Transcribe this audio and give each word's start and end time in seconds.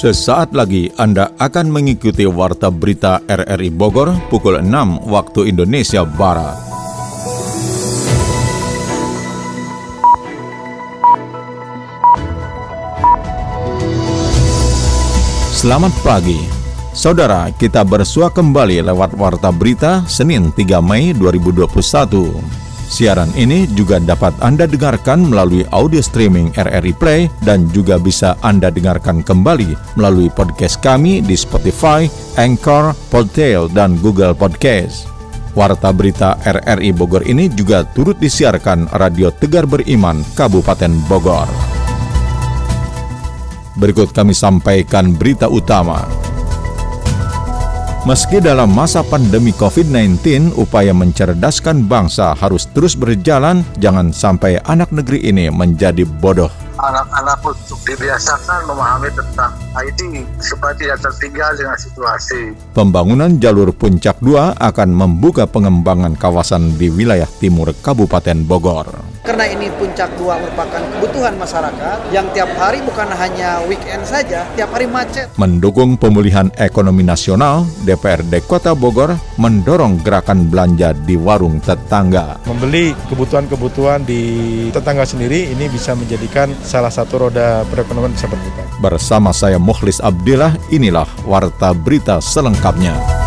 Sesaat 0.00 0.56
lagi 0.56 0.88
Anda 0.96 1.36
akan 1.36 1.76
mengikuti 1.76 2.24
Warta 2.24 2.72
Berita 2.72 3.20
RRI 3.20 3.68
Bogor 3.68 4.08
pukul 4.32 4.56
6 4.56 4.64
waktu 5.04 5.52
Indonesia 5.52 6.08
Barat. 6.08 6.56
Selamat 15.52 15.92
pagi. 16.00 16.40
Saudara, 16.96 17.52
kita 17.52 17.84
bersua 17.84 18.32
kembali 18.32 18.80
lewat 18.80 19.12
Warta 19.20 19.52
Berita 19.52 20.08
Senin 20.08 20.48
3 20.56 20.80
Mei 20.80 21.12
2021. 21.12 22.69
Siaran 22.90 23.30
ini 23.38 23.70
juga 23.78 24.02
dapat 24.02 24.34
Anda 24.42 24.66
dengarkan 24.66 25.30
melalui 25.30 25.62
audio 25.70 26.02
streaming 26.02 26.50
RRI 26.58 26.90
Play 26.98 27.30
dan 27.46 27.70
juga 27.70 28.02
bisa 28.02 28.34
Anda 28.42 28.66
dengarkan 28.74 29.22
kembali 29.22 29.94
melalui 29.94 30.26
podcast 30.26 30.82
kami 30.82 31.22
di 31.22 31.38
Spotify, 31.38 32.10
Anchor, 32.34 32.90
Podtail, 33.14 33.70
dan 33.70 33.94
Google 34.02 34.34
Podcast. 34.34 35.06
Warta 35.54 35.94
berita 35.94 36.34
RRI 36.42 36.90
Bogor 36.90 37.22
ini 37.30 37.46
juga 37.46 37.86
turut 37.86 38.18
disiarkan 38.18 38.90
Radio 38.98 39.30
Tegar 39.30 39.70
Beriman, 39.70 40.26
Kabupaten 40.34 40.90
Bogor. 41.06 41.46
Berikut 43.78 44.10
kami 44.10 44.34
sampaikan 44.34 45.14
berita 45.14 45.46
utama. 45.46 46.19
Meski 48.08 48.40
dalam 48.40 48.72
masa 48.72 49.04
pandemi 49.04 49.52
COVID-19, 49.52 50.56
upaya 50.56 50.96
mencerdaskan 50.96 51.84
bangsa 51.84 52.32
harus 52.32 52.64
terus 52.72 52.96
berjalan, 52.96 53.60
jangan 53.76 54.08
sampai 54.08 54.56
anak 54.64 54.88
negeri 54.88 55.20
ini 55.28 55.52
menjadi 55.52 56.08
bodoh 56.08 56.48
anak-anak 56.80 57.44
untuk 57.44 57.76
dibiasakan 57.84 58.64
memahami 58.64 59.12
tentang 59.12 59.52
IT 59.76 60.00
supaya 60.40 60.72
tidak 60.80 60.98
tertinggal 61.04 61.52
dengan 61.52 61.76
situasi. 61.76 62.56
Pembangunan 62.72 63.36
jalur 63.36 63.68
Puncak 63.76 64.16
2 64.24 64.56
akan 64.56 64.88
membuka 64.88 65.44
pengembangan 65.44 66.16
kawasan 66.16 66.80
di 66.80 66.88
wilayah 66.88 67.28
timur 67.28 67.76
Kabupaten 67.84 68.48
Bogor. 68.48 69.09
Karena 69.20 69.44
ini 69.44 69.68
Puncak 69.76 70.16
2 70.16 70.42
merupakan 70.42 70.80
kebutuhan 70.96 71.36
masyarakat 71.36 72.08
yang 72.08 72.24
tiap 72.32 72.48
hari 72.56 72.80
bukan 72.80 73.08
hanya 73.12 73.60
weekend 73.68 74.02
saja, 74.08 74.48
tiap 74.56 74.72
hari 74.72 74.88
macet. 74.88 75.28
Mendukung 75.36 76.00
pemulihan 76.00 76.48
ekonomi 76.56 77.04
nasional, 77.04 77.68
DPRD 77.84 78.40
Kota 78.48 78.72
Bogor 78.72 79.12
mendorong 79.36 80.00
gerakan 80.00 80.48
belanja 80.48 80.96
di 80.96 81.20
warung 81.20 81.60
tetangga. 81.60 82.40
Membeli 82.48 82.96
kebutuhan-kebutuhan 83.12 84.08
di 84.08 84.22
tetangga 84.72 85.04
sendiri 85.04 85.52
ini 85.52 85.68
bisa 85.68 85.92
menjadikan 85.92 86.48
salah 86.64 86.90
satu 86.90 87.28
roda 87.28 87.60
perekonomian 87.68 88.16
bisa 88.16 88.24
berputar. 88.24 88.64
Bersama 88.80 89.36
saya 89.36 89.60
Mukhlis 89.60 90.00
Abdillah, 90.00 90.56
inilah 90.72 91.06
Warta 91.28 91.76
Berita 91.76 92.24
selengkapnya. 92.24 93.19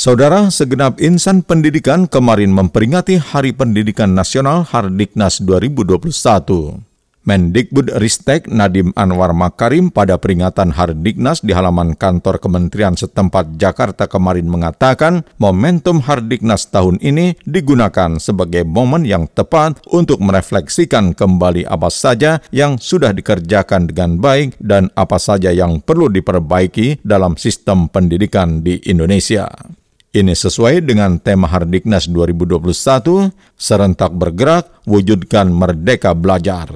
Saudara, 0.00 0.48
segenap 0.48 0.96
insan 0.96 1.44
pendidikan 1.44 2.08
kemarin 2.08 2.56
memperingati 2.56 3.20
Hari 3.20 3.52
Pendidikan 3.52 4.16
Nasional 4.16 4.64
Hardiknas 4.64 5.44
2021. 5.44 6.80
Mendikbud 7.28 7.92
Ristek 8.00 8.48
Nadim 8.48 8.96
Anwar 8.96 9.36
Makarim 9.36 9.92
pada 9.92 10.16
peringatan 10.16 10.72
Hardiknas 10.72 11.44
di 11.44 11.52
halaman 11.52 11.92
kantor 11.92 12.40
Kementerian 12.40 12.96
setempat 12.96 13.60
Jakarta 13.60 14.08
kemarin 14.08 14.48
mengatakan 14.48 15.20
momentum 15.36 16.00
Hardiknas 16.00 16.72
tahun 16.72 16.96
ini 17.04 17.36
digunakan 17.44 18.16
sebagai 18.16 18.64
momen 18.64 19.04
yang 19.04 19.28
tepat 19.28 19.84
untuk 19.92 20.16
merefleksikan 20.24 21.12
kembali 21.12 21.68
apa 21.68 21.92
saja 21.92 22.40
yang 22.48 22.80
sudah 22.80 23.12
dikerjakan 23.12 23.84
dengan 23.84 24.16
baik 24.16 24.56
dan 24.64 24.88
apa 24.96 25.20
saja 25.20 25.52
yang 25.52 25.84
perlu 25.84 26.08
diperbaiki 26.08 27.04
dalam 27.04 27.36
sistem 27.36 27.92
pendidikan 27.92 28.64
di 28.64 28.80
Indonesia. 28.88 29.76
Ini 30.10 30.34
sesuai 30.34 30.82
dengan 30.82 31.22
tema 31.22 31.46
Hardiknas 31.46 32.10
2021, 32.10 33.30
serentak 33.54 34.10
bergerak, 34.10 34.82
wujudkan 34.82 35.46
merdeka 35.54 36.18
belajar. 36.18 36.66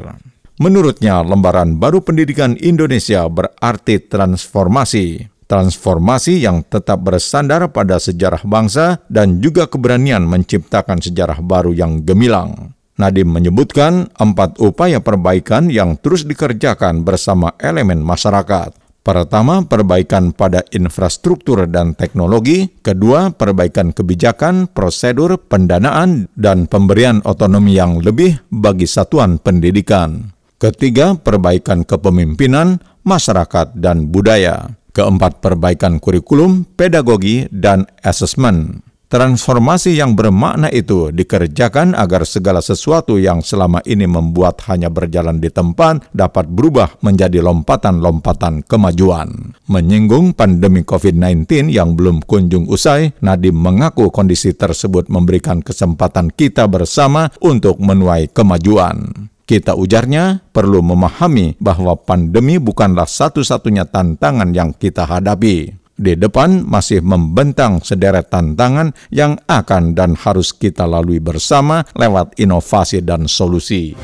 Menurutnya, 0.62 1.18
lembaran 1.18 1.74
baru 1.82 1.98
pendidikan 1.98 2.54
Indonesia 2.62 3.26
berarti 3.26 4.06
transformasi. 4.06 5.26
Transformasi 5.50 6.46
yang 6.46 6.62
tetap 6.62 7.02
bersandar 7.02 7.66
pada 7.74 7.98
sejarah 7.98 8.46
bangsa 8.46 9.02
dan 9.10 9.42
juga 9.42 9.66
keberanian 9.66 10.22
menciptakan 10.30 11.02
sejarah 11.02 11.42
baru 11.42 11.74
yang 11.74 12.06
gemilang. 12.06 12.70
Nadim 13.02 13.34
menyebutkan 13.34 14.14
empat 14.14 14.62
upaya 14.62 15.02
perbaikan 15.02 15.66
yang 15.74 15.98
terus 15.98 16.22
dikerjakan 16.22 17.02
bersama 17.02 17.50
elemen 17.58 17.98
masyarakat. 17.98 18.83
Pertama, 19.04 19.60
perbaikan 19.68 20.32
pada 20.32 20.64
infrastruktur 20.72 21.68
dan 21.68 21.92
teknologi. 21.92 22.72
Kedua, 22.80 23.36
perbaikan 23.36 23.92
kebijakan, 23.92 24.72
prosedur, 24.72 25.36
pendanaan, 25.44 26.32
dan 26.32 26.64
pemberian 26.64 27.20
otonomi 27.28 27.76
yang 27.76 28.00
lebih 28.00 28.40
bagi 28.48 28.88
satuan 28.88 29.36
pendidikan. 29.36 30.32
Ketiga, 30.56 31.20
perbaikan 31.20 31.84
kepemimpinan, 31.84 32.80
masyarakat, 33.04 33.76
dan 33.76 34.08
budaya. 34.08 34.72
Keempat, 34.96 35.44
perbaikan 35.44 36.00
kurikulum, 36.00 36.64
pedagogi, 36.72 37.44
dan 37.52 37.84
asesmen. 38.00 38.80
Transformasi 39.04 40.00
yang 40.00 40.16
bermakna 40.16 40.72
itu 40.72 41.12
dikerjakan 41.12 41.92
agar 41.94 42.24
segala 42.24 42.64
sesuatu 42.64 43.20
yang 43.20 43.44
selama 43.44 43.84
ini 43.84 44.08
membuat 44.08 44.64
hanya 44.66 44.88
berjalan 44.88 45.38
di 45.38 45.52
tempat 45.52 46.08
dapat 46.10 46.48
berubah 46.48 46.98
menjadi 47.04 47.44
lompatan-lompatan 47.44 48.64
kemajuan. 48.64 49.54
Menyinggung 49.68 50.32
pandemi 50.32 50.82
COVID-19 50.82 51.70
yang 51.70 51.94
belum 51.94 52.24
kunjung 52.24 52.66
usai, 52.66 53.12
Nadiem 53.20 53.54
mengaku 53.54 54.08
kondisi 54.08 54.56
tersebut 54.56 55.12
memberikan 55.12 55.60
kesempatan 55.60 56.32
kita 56.32 56.64
bersama 56.66 57.28
untuk 57.44 57.78
menuai 57.78 58.32
kemajuan. 58.32 59.28
Kita 59.44 59.76
ujarnya 59.76 60.40
perlu 60.56 60.80
memahami 60.80 61.60
bahwa 61.60 62.00
pandemi 62.00 62.56
bukanlah 62.56 63.04
satu-satunya 63.04 63.84
tantangan 63.84 64.56
yang 64.56 64.72
kita 64.72 65.04
hadapi. 65.04 65.83
Di 65.94 66.18
depan 66.18 66.66
masih 66.66 67.06
membentang 67.06 67.78
sederet 67.78 68.26
tantangan 68.26 68.90
yang 69.14 69.38
akan 69.46 69.94
dan 69.94 70.18
harus 70.18 70.50
kita 70.50 70.90
lalui 70.90 71.22
bersama 71.22 71.86
lewat 71.94 72.34
inovasi 72.34 72.98
dan 73.06 73.30
solusi. 73.30 73.94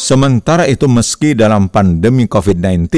Sementara 0.00 0.64
itu 0.70 0.86
meski 0.86 1.34
dalam 1.34 1.68
pandemi 1.68 2.24
COVID-19, 2.24 2.88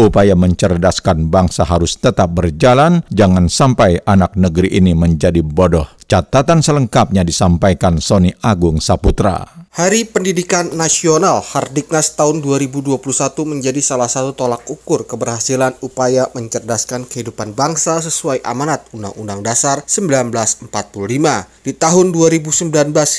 upaya 0.00 0.32
mencerdaskan 0.34 1.28
bangsa 1.28 1.62
harus 1.62 1.94
tetap 2.00 2.32
berjalan, 2.34 3.04
jangan 3.12 3.46
sampai 3.46 4.00
anak 4.02 4.34
negeri 4.34 4.80
ini 4.80 4.96
menjadi 4.96 5.44
bodoh. 5.44 5.86
Catatan 6.08 6.64
selengkapnya 6.64 7.22
disampaikan 7.22 8.02
Sony 8.02 8.34
Agung 8.42 8.82
Saputra. 8.82 9.59
Hari 9.70 10.02
Pendidikan 10.02 10.74
Nasional 10.74 11.38
Hardiknas 11.38 12.18
tahun 12.18 12.42
2021 12.42 12.98
menjadi 13.46 13.78
salah 13.78 14.10
satu 14.10 14.34
tolak 14.34 14.66
ukur 14.66 15.06
keberhasilan 15.06 15.78
upaya 15.78 16.26
mencerdaskan 16.34 17.06
kehidupan 17.06 17.54
bangsa 17.54 18.02
sesuai 18.02 18.42
amanat 18.42 18.90
Undang-Undang 18.90 19.46
Dasar 19.46 19.86
1945. 19.86 20.74
Di 21.62 21.72
tahun 21.78 22.10
2019 22.10 22.66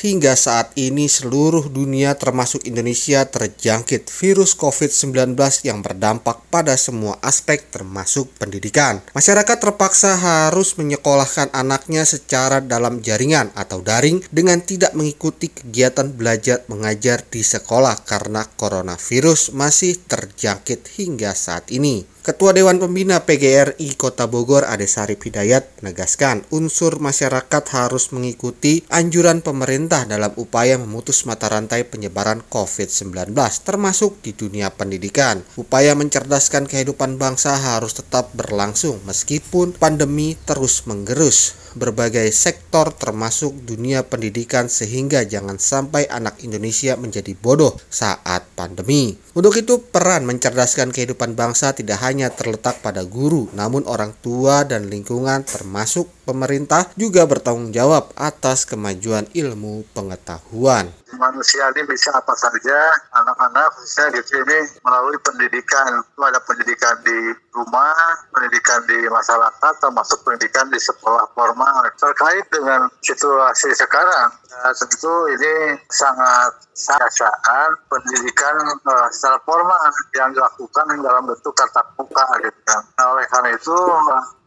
hingga 0.04 0.36
saat 0.36 0.76
ini 0.76 1.08
seluruh 1.08 1.72
dunia 1.72 2.20
termasuk 2.20 2.68
Indonesia 2.68 3.24
terjangkit 3.24 4.12
virus 4.12 4.52
COVID-19 4.60 5.40
yang 5.64 5.80
berdampak 5.80 6.52
pada 6.52 6.76
semua 6.76 7.16
aspek 7.24 7.64
termasuk 7.72 8.28
pendidikan. 8.36 9.00
Masyarakat 9.16 9.56
terpaksa 9.56 10.20
harus 10.20 10.76
menyekolahkan 10.76 11.48
anaknya 11.56 12.04
secara 12.04 12.60
dalam 12.60 13.00
jaringan 13.00 13.56
atau 13.56 13.80
daring 13.80 14.20
dengan 14.36 14.60
tidak 14.60 14.92
mengikuti 15.00 15.48
kegiatan 15.48 16.12
belajar 16.12 16.41
belajar 16.42 16.66
mengajar 16.74 17.22
di 17.30 17.46
sekolah 17.46 18.02
karena 18.02 18.42
coronavirus 18.58 19.54
masih 19.54 20.02
terjangkit 20.10 20.90
hingga 20.98 21.38
saat 21.38 21.70
ini. 21.70 22.02
Ketua 22.22 22.54
Dewan 22.54 22.78
Pembina 22.78 23.26
PGRI 23.26 23.98
Kota 23.98 24.30
Bogor 24.30 24.70
Ade 24.70 24.86
Sarip 24.86 25.26
Hidayat 25.26 25.82
menegaskan 25.82 26.46
unsur 26.54 27.02
masyarakat 27.02 27.66
harus 27.74 28.14
mengikuti 28.14 28.86
anjuran 28.94 29.42
pemerintah 29.42 30.06
dalam 30.06 30.30
upaya 30.38 30.78
memutus 30.78 31.26
mata 31.26 31.50
rantai 31.50 31.82
penyebaran 31.82 32.46
COVID-19 32.46 33.34
termasuk 33.66 34.22
di 34.22 34.38
dunia 34.38 34.70
pendidikan. 34.70 35.42
Upaya 35.58 35.98
mencerdaskan 35.98 36.70
kehidupan 36.70 37.18
bangsa 37.18 37.58
harus 37.58 37.98
tetap 37.98 38.30
berlangsung 38.38 39.02
meskipun 39.02 39.74
pandemi 39.74 40.38
terus 40.46 40.86
menggerus 40.86 41.58
berbagai 41.76 42.30
sektor 42.36 42.92
termasuk 42.92 43.56
dunia 43.64 44.04
pendidikan 44.04 44.68
sehingga 44.68 45.24
jangan 45.24 45.58
sampai 45.58 46.08
anak 46.08 46.44
Indonesia 46.44 47.00
menjadi 47.00 47.32
bodoh 47.36 47.80
saat 47.88 48.48
pandemi. 48.56 49.16
Untuk 49.32 49.56
itu, 49.56 49.80
peran 49.80 50.28
mencerdaskan 50.28 50.92
kehidupan 50.92 51.40
bangsa 51.40 51.72
tidak 51.72 52.04
hanya 52.04 52.28
terletak 52.28 52.84
pada 52.84 53.08
guru, 53.08 53.48
namun 53.56 53.88
orang 53.88 54.12
tua 54.20 54.68
dan 54.68 54.92
lingkungan 54.92 55.48
termasuk 55.48 56.12
pemerintah 56.28 56.92
juga 57.00 57.24
bertanggung 57.24 57.72
jawab 57.72 58.12
atas 58.20 58.68
kemajuan 58.68 59.32
ilmu 59.32 59.88
pengetahuan 59.96 60.92
manusia 61.22 61.70
ini 61.78 61.86
bisa 61.86 62.10
apa 62.18 62.34
saja 62.34 62.80
anak-anak 63.14 63.70
khususnya 63.78 64.18
di 64.18 64.22
sini 64.26 64.58
melalui 64.82 65.18
pendidikan 65.22 66.02
itu 66.02 66.22
ada 66.26 66.42
pendidikan 66.42 66.98
di 67.06 67.38
rumah 67.54 67.94
pendidikan 68.34 68.82
di 68.90 69.06
masyarakat 69.06 69.74
termasuk 69.78 70.18
pendidikan 70.26 70.66
di 70.74 70.82
sekolah 70.82 71.30
formal 71.38 71.86
terkait 72.02 72.50
dengan 72.50 72.90
situasi 73.06 73.70
sekarang 73.78 74.34
ya, 74.50 74.74
tentu 74.74 75.14
ini 75.38 75.78
sangat 75.94 76.58
saat 76.74 77.70
pendidikan 77.86 78.56
uh, 78.90 79.08
secara 79.14 79.38
formal 79.46 79.86
yang 80.18 80.34
dilakukan 80.34 80.86
dalam 81.04 81.30
bentuk 81.30 81.54
tatap 81.54 81.94
muka 82.00 82.26
gitu 82.42 82.62
kan. 82.66 82.82
Nah, 82.98 83.06
oleh 83.14 83.26
karena 83.30 83.50
itu 83.54 83.78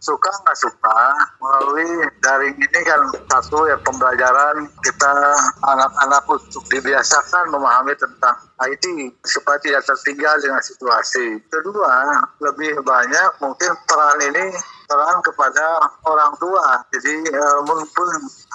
suka 0.05 0.29
nggak 0.45 0.59
suka 0.61 1.01
melalui 1.41 1.89
daring 2.21 2.53
ini 2.61 2.81
kan 2.85 3.01
satu 3.33 3.65
ya 3.65 3.81
pembelajaran 3.81 4.69
kita 4.85 5.13
anak-anak 5.65 6.23
untuk 6.29 6.61
dibiasakan 6.69 7.49
memahami 7.49 7.97
tentang 7.97 8.37
IT 8.69 8.85
supaya 9.25 9.57
tidak 9.65 9.83
tertinggal 9.89 10.37
dengan 10.45 10.61
situasi. 10.61 11.41
Kedua, 11.49 12.21
lebih 12.45 12.85
banyak 12.85 13.31
mungkin 13.41 13.73
peran 13.89 14.21
ini 14.29 14.47
peran 14.87 15.19
kepada 15.25 15.65
orang 16.07 16.33
tua. 16.39 16.83
Jadi 16.95 17.15
uh, 17.33 17.61
mumpung 17.67 18.13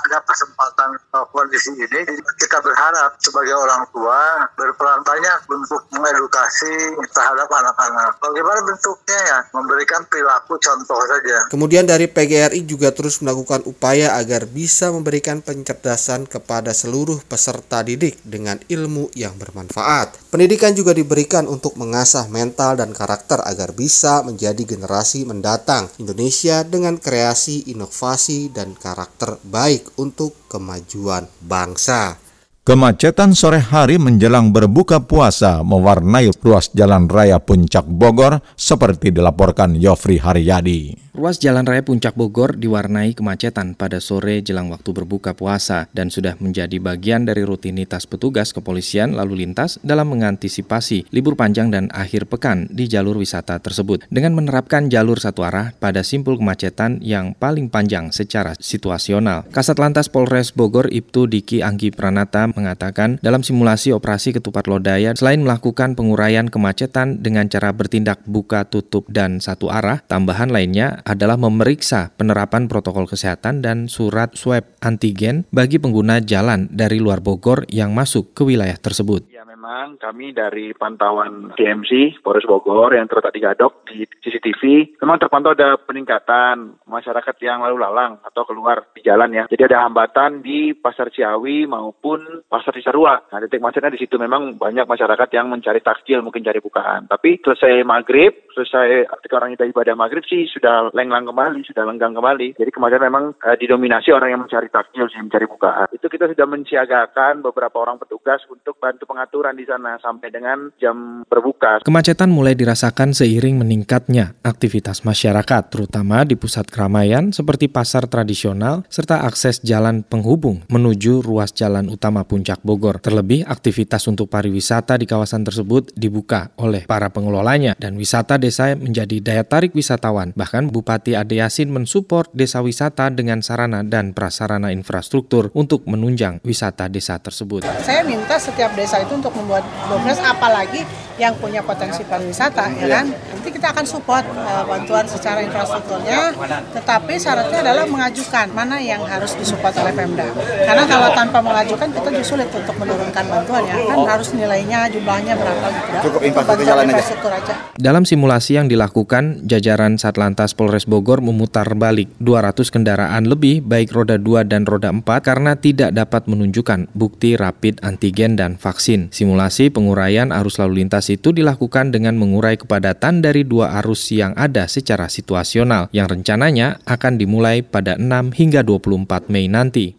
ada 0.07 0.23
kesempatan 0.23 0.95
uh, 1.13 1.25
kondisi 1.29 1.75
ini, 1.75 2.01
kita 2.39 2.57
berharap 2.63 3.19
sebagai 3.19 3.55
orang 3.57 3.83
tua 3.91 4.47
berperan 4.55 5.03
banyak 5.03 5.39
untuk 5.51 5.81
mengedukasi 5.91 6.95
terhadap 7.11 7.49
anak-anak. 7.51 8.15
Bagaimana 8.21 8.59
bentuknya 8.63 9.19
ya? 9.19 9.39
Memberikan 9.51 10.01
perilaku 10.07 10.55
contoh 10.61 11.01
saja. 11.03 11.37
Kemudian 11.51 11.83
dari 11.83 12.07
PGRI 12.07 12.63
juga 12.63 12.95
terus 12.95 13.19
melakukan 13.19 13.65
upaya 13.67 14.15
agar 14.15 14.47
bisa 14.47 14.93
memberikan 14.93 15.43
pencerdasan 15.43 16.29
kepada 16.29 16.71
seluruh 16.71 17.19
peserta 17.27 17.83
didik 17.83 18.21
dengan 18.23 18.61
ilmu 18.69 19.11
yang 19.17 19.35
bermanfaat. 19.35 20.29
Pendidikan 20.29 20.77
juga 20.77 20.93
diberikan 20.93 21.49
untuk 21.49 21.75
mengasah 21.75 22.29
mental 22.29 22.77
dan 22.77 22.93
karakter 22.93 23.41
agar 23.43 23.73
bisa 23.73 24.21
menjadi 24.21 24.61
generasi 24.63 25.25
mendatang 25.25 25.89
Indonesia 25.97 26.28
Indonesia 26.29 26.61
dengan 26.61 27.01
kreasi, 27.01 27.73
inovasi, 27.73 28.53
dan 28.53 28.77
karakter 28.77 29.41
baik 29.41 29.97
untuk 29.97 30.37
kemajuan 30.45 31.25
bangsa. 31.41 32.21
Kemacetan 32.69 33.33
sore 33.33 33.57
hari 33.57 33.97
menjelang 33.97 34.53
berbuka 34.53 35.01
puasa 35.01 35.65
mewarnai 35.65 36.29
ruas 36.37 36.69
jalan 36.69 37.09
raya 37.09 37.41
Puncak 37.41 37.89
Bogor 37.89 38.45
seperti 38.53 39.09
dilaporkan 39.09 39.73
Yofri 39.73 40.21
Haryadi. 40.21 41.09
Ruas 41.19 41.35
Jalan 41.35 41.67
Raya 41.67 41.83
Puncak 41.83 42.15
Bogor 42.15 42.55
diwarnai 42.55 43.11
kemacetan 43.11 43.75
pada 43.75 43.99
sore 43.99 44.39
jelang 44.39 44.71
waktu 44.71 44.93
berbuka 44.93 45.35
puasa 45.35 45.91
dan 45.91 46.07
sudah 46.07 46.39
menjadi 46.39 46.79
bagian 46.79 47.27
dari 47.27 47.43
rutinitas 47.43 48.07
petugas 48.07 48.55
kepolisian 48.55 49.19
lalu 49.19 49.43
lintas 49.43 49.81
dalam 49.83 50.15
mengantisipasi 50.15 51.11
libur 51.11 51.35
panjang 51.35 51.75
dan 51.75 51.91
akhir 51.91 52.29
pekan 52.31 52.71
di 52.71 52.87
jalur 52.87 53.19
wisata 53.19 53.59
tersebut 53.59 54.07
dengan 54.07 54.31
menerapkan 54.31 54.87
jalur 54.87 55.19
satu 55.19 55.43
arah 55.43 55.75
pada 55.75 56.07
simpul 56.07 56.39
kemacetan 56.39 57.03
yang 57.03 57.35
paling 57.35 57.67
panjang 57.67 58.15
secara 58.15 58.55
situasional. 58.55 59.43
Kasat 59.51 59.75
Lantas 59.75 60.07
Polres 60.07 60.55
Bogor 60.55 60.87
Ibtu 60.87 61.27
Diki 61.27 61.65
Anggi 61.65 61.91
Pranata 61.91 62.47
mengatakan 62.59 63.17
dalam 63.23 63.41
simulasi 63.41 63.95
operasi 63.95 64.35
ketupat 64.35 64.67
lodaya 64.67 65.15
selain 65.15 65.39
melakukan 65.39 65.95
penguraian 65.95 66.51
kemacetan 66.51 67.23
dengan 67.23 67.47
cara 67.47 67.71
bertindak 67.71 68.19
buka 68.27 68.67
tutup 68.67 69.07
dan 69.07 69.39
satu 69.39 69.71
arah, 69.71 70.03
tambahan 70.05 70.51
lainnya 70.51 70.99
adalah 71.07 71.39
memeriksa 71.39 72.11
penerapan 72.19 72.67
protokol 72.67 73.07
kesehatan 73.07 73.63
dan 73.63 73.87
surat 73.87 74.35
swab 74.35 74.67
antigen 74.83 75.47
bagi 75.55 75.79
pengguna 75.79 76.19
jalan 76.19 76.67
dari 76.69 76.99
luar 76.99 77.23
Bogor 77.23 77.63
yang 77.71 77.95
masuk 77.95 78.35
ke 78.35 78.43
wilayah 78.43 78.75
tersebut. 78.75 79.23
Memang 79.59 79.99
kami 79.99 80.31
dari 80.31 80.71
pantauan 80.71 81.51
TMC 81.51 82.23
Polres 82.23 82.47
Bogor 82.47 82.95
yang 82.95 83.11
terletak 83.11 83.35
di 83.35 83.43
Gadok 83.43 83.83
di 83.91 84.07
CCTV, 84.07 84.95
memang 85.03 85.19
terpantau 85.19 85.51
ada 85.51 85.75
peningkatan 85.75 86.79
masyarakat 86.87 87.35
yang 87.43 87.67
lalu 87.67 87.75
lalang 87.75 88.23
atau 88.23 88.47
keluar 88.47 88.87
di 88.95 89.03
jalan 89.03 89.35
ya. 89.35 89.51
Jadi 89.51 89.67
ada 89.67 89.83
hambatan 89.83 90.39
di 90.39 90.71
Pasar 90.71 91.11
Ciawi 91.11 91.67
maupun 91.67 92.47
Pasar 92.47 92.71
Cisarua. 92.71 93.19
Nah, 93.19 93.43
titik 93.43 93.59
macetnya 93.59 93.91
di 93.91 93.99
situ 93.99 94.15
memang 94.15 94.55
banyak 94.55 94.87
masyarakat 94.87 95.27
yang 95.35 95.51
mencari 95.51 95.83
takjil, 95.83 96.23
mungkin 96.23 96.47
cari 96.47 96.63
bukaan. 96.63 97.11
Tapi 97.11 97.43
selesai 97.43 97.83
maghrib, 97.83 98.31
selesai 98.55 99.11
ketika 99.19 99.43
orang 99.43 99.59
kita 99.59 99.67
ibadah 99.75 99.95
maghrib 99.99 100.23
sih 100.23 100.47
sudah 100.47 100.87
lenglang 100.95 101.27
kembali, 101.27 101.67
sudah 101.67 101.83
lenggang 101.83 102.15
kembali. 102.15 102.55
Jadi 102.55 102.71
kemarin 102.71 103.03
memang 103.11 103.35
uh, 103.43 103.59
didominasi 103.59 104.15
orang 104.15 104.31
yang 104.31 104.41
mencari 104.47 104.71
takjil 104.71 105.11
sih, 105.11 105.19
mencari 105.19 105.51
bukaan. 105.51 105.91
Itu 105.91 106.07
kita 106.07 106.31
sudah 106.31 106.47
mensiagakan 106.47 107.43
beberapa 107.43 107.75
orang 107.83 107.99
petugas 107.99 108.39
untuk 108.47 108.79
bantu 108.79 109.03
pengaturan 109.03 109.48
di 109.51 109.65
sana 109.65 109.97
sampai 109.97 110.29
dengan 110.29 110.69
jam 110.77 111.25
berbuka. 111.25 111.81
Kemacetan 111.81 112.29
mulai 112.29 112.53
dirasakan 112.53 113.17
seiring 113.17 113.57
meningkatnya 113.57 114.37
aktivitas 114.45 115.01
masyarakat, 115.01 115.73
terutama 115.73 116.21
di 116.23 116.37
pusat 116.37 116.69
keramaian 116.69 117.33
seperti 117.33 117.67
pasar 117.67 118.05
tradisional 118.05 118.85
serta 118.87 119.25
akses 119.25 119.59
jalan 119.65 120.05
penghubung 120.05 120.63
menuju 120.69 121.25
ruas 121.25 121.51
jalan 121.51 121.89
utama 121.89 122.21
Puncak 122.23 122.61
Bogor. 122.61 123.01
Terlebih 123.01 123.49
aktivitas 123.49 124.05
untuk 124.05 124.29
pariwisata 124.29 124.95
di 124.95 125.09
kawasan 125.09 125.41
tersebut 125.41 125.89
dibuka 125.97 126.53
oleh 126.61 126.85
para 126.85 127.09
pengelolanya 127.09 127.73
dan 127.81 127.97
wisata 127.97 128.37
desa 128.37 128.77
menjadi 128.77 129.17
daya 129.19 129.43
tarik 129.47 129.73
wisatawan. 129.73 130.35
Bahkan 130.37 130.69
Bupati 130.69 130.99
Bupati 130.99 131.15
Ade 131.15 131.39
Yasin 131.39 131.71
mensupport 131.71 132.27
desa 132.35 132.59
wisata 132.59 133.07
dengan 133.07 133.39
sarana 133.39 133.87
dan 133.87 134.11
prasarana 134.11 134.75
infrastruktur 134.75 135.47
untuk 135.55 135.87
menunjang 135.87 136.43
wisata 136.43 136.91
desa 136.91 137.15
tersebut. 137.15 137.63
Saya 137.79 138.03
minta 138.03 138.35
setiap 138.35 138.75
desa 138.75 138.99
itu 138.99 139.15
untuk 139.15 139.31
membuat 139.39 139.63
progres 139.87 140.19
apalagi 140.19 140.83
yang 141.21 141.37
punya 141.37 141.61
potensi 141.61 142.01
pariwisata 142.01 142.65
ya 142.81 142.87
kan. 142.89 143.05
Nanti 143.13 143.49
kita 143.53 143.69
akan 143.75 143.85
support 143.85 144.25
uh, 144.33 144.65
bantuan 144.65 145.05
secara 145.05 145.45
infrastrukturnya, 145.45 146.33
tetapi 146.73 147.13
syaratnya 147.21 147.59
adalah 147.61 147.85
mengajukan 147.85 148.47
mana 148.51 148.81
yang 148.81 149.05
harus 149.05 149.37
disupport 149.37 149.75
oleh 149.85 149.93
Pemda. 149.93 150.27
Karena 150.65 150.83
kalau 150.89 151.09
tanpa 151.13 151.39
mengajukan 151.45 151.89
kita 151.93 152.09
juga 152.09 152.25
sulit 152.25 152.49
untuk 152.49 152.75
menurunkan 152.81 153.23
bantuan 153.29 153.63
ya 153.67 153.75
kan 153.77 153.99
harus 154.09 154.33
nilainya 154.33 154.89
jumlahnya 154.89 155.37
berapa 155.37 155.67
gitu. 155.69 155.95
Cukup 156.09 156.21
infrastruktur 156.25 156.65
jalan 156.65 156.83
infrastruktur 156.89 157.31
aja. 157.35 157.53
Dalam 157.77 158.03
simulasi 158.07 158.57
yang 158.57 158.67
dilakukan 158.71 159.45
jajaran 159.45 160.01
Satlantas 160.01 160.55
Polres 160.55 160.79
Polres 160.79 160.95
Bogor 160.95 161.19
memutar 161.19 161.67
balik 161.75 162.07
200 162.23 162.71
kendaraan 162.71 163.27
lebih 163.27 163.59
baik 163.59 163.91
roda 163.91 164.15
2 164.15 164.47
dan 164.47 164.63
roda 164.63 164.95
4 164.95 165.03
karena 165.19 165.59
tidak 165.59 165.91
dapat 165.91 166.23
menunjukkan 166.23 166.87
bukti 166.95 167.35
rapid 167.35 167.83
antigen 167.83 168.39
dan 168.39 168.55
vaksin. 168.55 169.11
Simulasi 169.11 169.67
penguraian 169.67 170.31
arus 170.31 170.55
lalu 170.55 170.87
lintas 170.87 171.08
itu 171.09 171.33
dilakukan 171.33 171.89
dengan 171.89 172.13
mengurai 172.15 172.55
kepadatan 172.55 173.25
dari 173.25 173.41
dua 173.41 173.81
arus 173.81 174.13
yang 174.13 174.37
ada 174.37 174.69
secara 174.69 175.09
situasional 175.09 175.89
yang 175.89 176.05
rencananya 176.05 176.77
akan 176.85 177.17
dimulai 177.17 177.65
pada 177.65 177.97
6 177.97 178.37
hingga 178.37 178.61
24 178.61 179.33
Mei 179.33 179.49
nanti. 179.49 179.97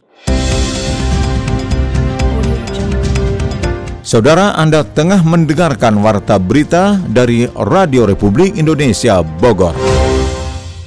Saudara 4.01 4.57
Anda 4.59 4.83
tengah 4.83 5.23
mendengarkan 5.23 6.01
warta 6.03 6.41
berita 6.41 6.99
dari 7.11 7.47
Radio 7.55 8.09
Republik 8.09 8.59
Indonesia 8.59 9.23
Bogor. 9.23 9.90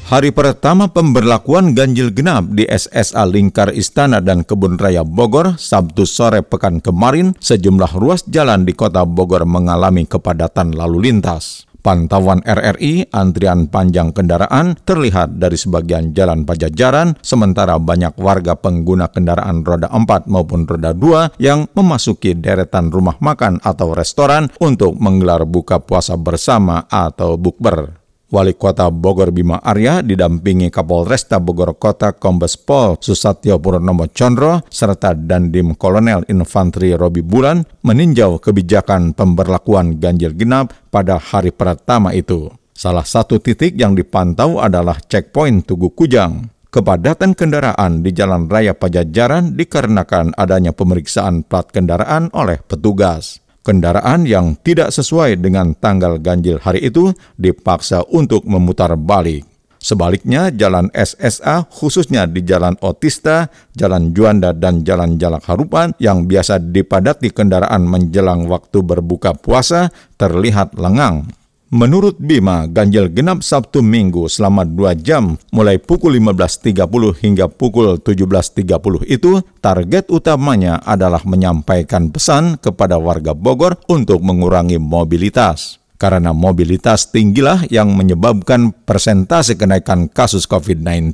Hari 0.04 0.36
pertama 0.36 0.92
pemberlakuan 0.92 1.72
ganjil 1.72 2.12
genap 2.12 2.52
di 2.52 2.68
SSA 2.68 3.24
Lingkar 3.24 3.72
Istana 3.72 4.20
dan 4.20 4.44
Kebun 4.44 4.76
Raya 4.76 5.08
Bogor, 5.08 5.56
Sabtu 5.56 6.04
sore 6.04 6.44
pekan 6.44 6.84
kemarin, 6.84 7.32
sejumlah 7.40 7.96
ruas 7.96 8.28
jalan 8.28 8.68
di 8.68 8.76
kota 8.76 9.08
Bogor 9.08 9.48
mengalami 9.48 10.04
kepadatan 10.04 10.76
lalu 10.76 11.08
lintas. 11.08 11.64
Pantauan 11.80 12.44
RRI, 12.44 13.16
antrian 13.16 13.72
panjang 13.72 14.12
kendaraan 14.12 14.76
terlihat 14.84 15.40
dari 15.40 15.56
sebagian 15.56 16.12
jalan 16.12 16.44
Pajajaran, 16.44 17.20
sementara 17.24 17.80
banyak 17.80 18.16
warga 18.20 18.60
pengguna 18.60 19.08
kendaraan 19.08 19.64
roda 19.64 19.88
4 19.88 20.28
maupun 20.28 20.68
roda 20.68 20.92
2 20.92 21.40
yang 21.40 21.68
memasuki 21.76 22.36
deretan 22.36 22.92
rumah 22.92 23.16
makan 23.24 23.60
atau 23.64 23.96
restoran 23.96 24.52
untuk 24.60 25.00
menggelar 25.00 25.48
buka 25.48 25.80
puasa 25.80 26.20
bersama 26.20 26.88
atau 26.92 27.40
bukber. 27.40 28.03
Wali 28.34 28.58
Kota 28.58 28.90
Bogor 28.90 29.30
Bima 29.30 29.62
Arya 29.62 30.02
didampingi 30.02 30.74
Kapolresta 30.74 31.38
Bogor 31.38 31.78
Kota 31.78 32.18
Kombes 32.18 32.58
Pol 32.58 32.98
Susatyo 32.98 33.62
Purnomo 33.62 34.10
Chondro 34.10 34.66
serta 34.74 35.14
Dandim 35.14 35.78
Kolonel 35.78 36.26
Infanteri 36.26 36.98
Robi 36.98 37.22
Bulan 37.22 37.62
meninjau 37.86 38.42
kebijakan 38.42 39.14
pemberlakuan 39.14 40.02
ganjil 40.02 40.34
genap 40.34 40.74
pada 40.90 41.22
hari 41.22 41.54
pertama 41.54 42.10
itu. 42.18 42.50
Salah 42.74 43.06
satu 43.06 43.38
titik 43.38 43.78
yang 43.78 43.94
dipantau 43.94 44.58
adalah 44.58 44.98
checkpoint 44.98 45.70
Tugu 45.70 45.94
Kujang. 45.94 46.50
Kepadatan 46.74 47.38
kendaraan 47.38 48.02
di 48.02 48.18
Jalan 48.18 48.50
Raya 48.50 48.74
Pajajaran 48.74 49.54
dikarenakan 49.54 50.34
adanya 50.34 50.74
pemeriksaan 50.74 51.46
plat 51.46 51.70
kendaraan 51.70 52.34
oleh 52.34 52.66
petugas. 52.66 53.43
Kendaraan 53.64 54.28
yang 54.28 54.60
tidak 54.60 54.92
sesuai 54.92 55.40
dengan 55.40 55.72
tanggal 55.72 56.20
ganjil 56.20 56.60
hari 56.60 56.84
itu 56.84 57.16
dipaksa 57.40 58.04
untuk 58.12 58.44
memutar 58.44 58.92
balik. 59.00 59.48
Sebaliknya, 59.84 60.48
Jalan 60.48 60.88
SSA 60.96 61.68
khususnya 61.68 62.24
di 62.24 62.44
Jalan 62.44 62.80
Otista, 62.80 63.52
Jalan 63.76 64.16
Juanda, 64.16 64.56
dan 64.56 64.84
Jalan 64.84 65.20
Jalak 65.20 65.44
Harupan 65.44 65.92
yang 66.00 66.24
biasa 66.24 66.60
dipadati 66.60 67.32
kendaraan 67.32 67.84
menjelang 67.84 68.48
waktu 68.48 68.80
berbuka 68.80 69.36
puasa 69.36 69.92
terlihat 70.16 70.76
lengang. 70.80 71.28
Menurut 71.74 72.22
Bima, 72.22 72.70
ganjil 72.70 73.10
genap 73.10 73.42
Sabtu 73.42 73.82
Minggu 73.82 74.30
selama 74.30 74.62
2 74.62 74.94
jam 75.02 75.34
mulai 75.50 75.82
pukul 75.82 76.22
15.30 76.22 76.78
hingga 77.18 77.50
pukul 77.50 77.98
17.30 77.98 79.10
itu 79.10 79.42
target 79.58 80.06
utamanya 80.14 80.86
adalah 80.86 81.26
menyampaikan 81.26 82.14
pesan 82.14 82.62
kepada 82.62 83.02
warga 83.02 83.34
Bogor 83.34 83.82
untuk 83.90 84.22
mengurangi 84.22 84.78
mobilitas. 84.78 85.82
Karena 85.98 86.30
mobilitas 86.30 87.10
tinggilah 87.10 87.66
yang 87.74 87.90
menyebabkan 87.98 88.70
persentase 88.86 89.58
kenaikan 89.58 90.14
kasus 90.14 90.46
COVID-19 90.46 91.10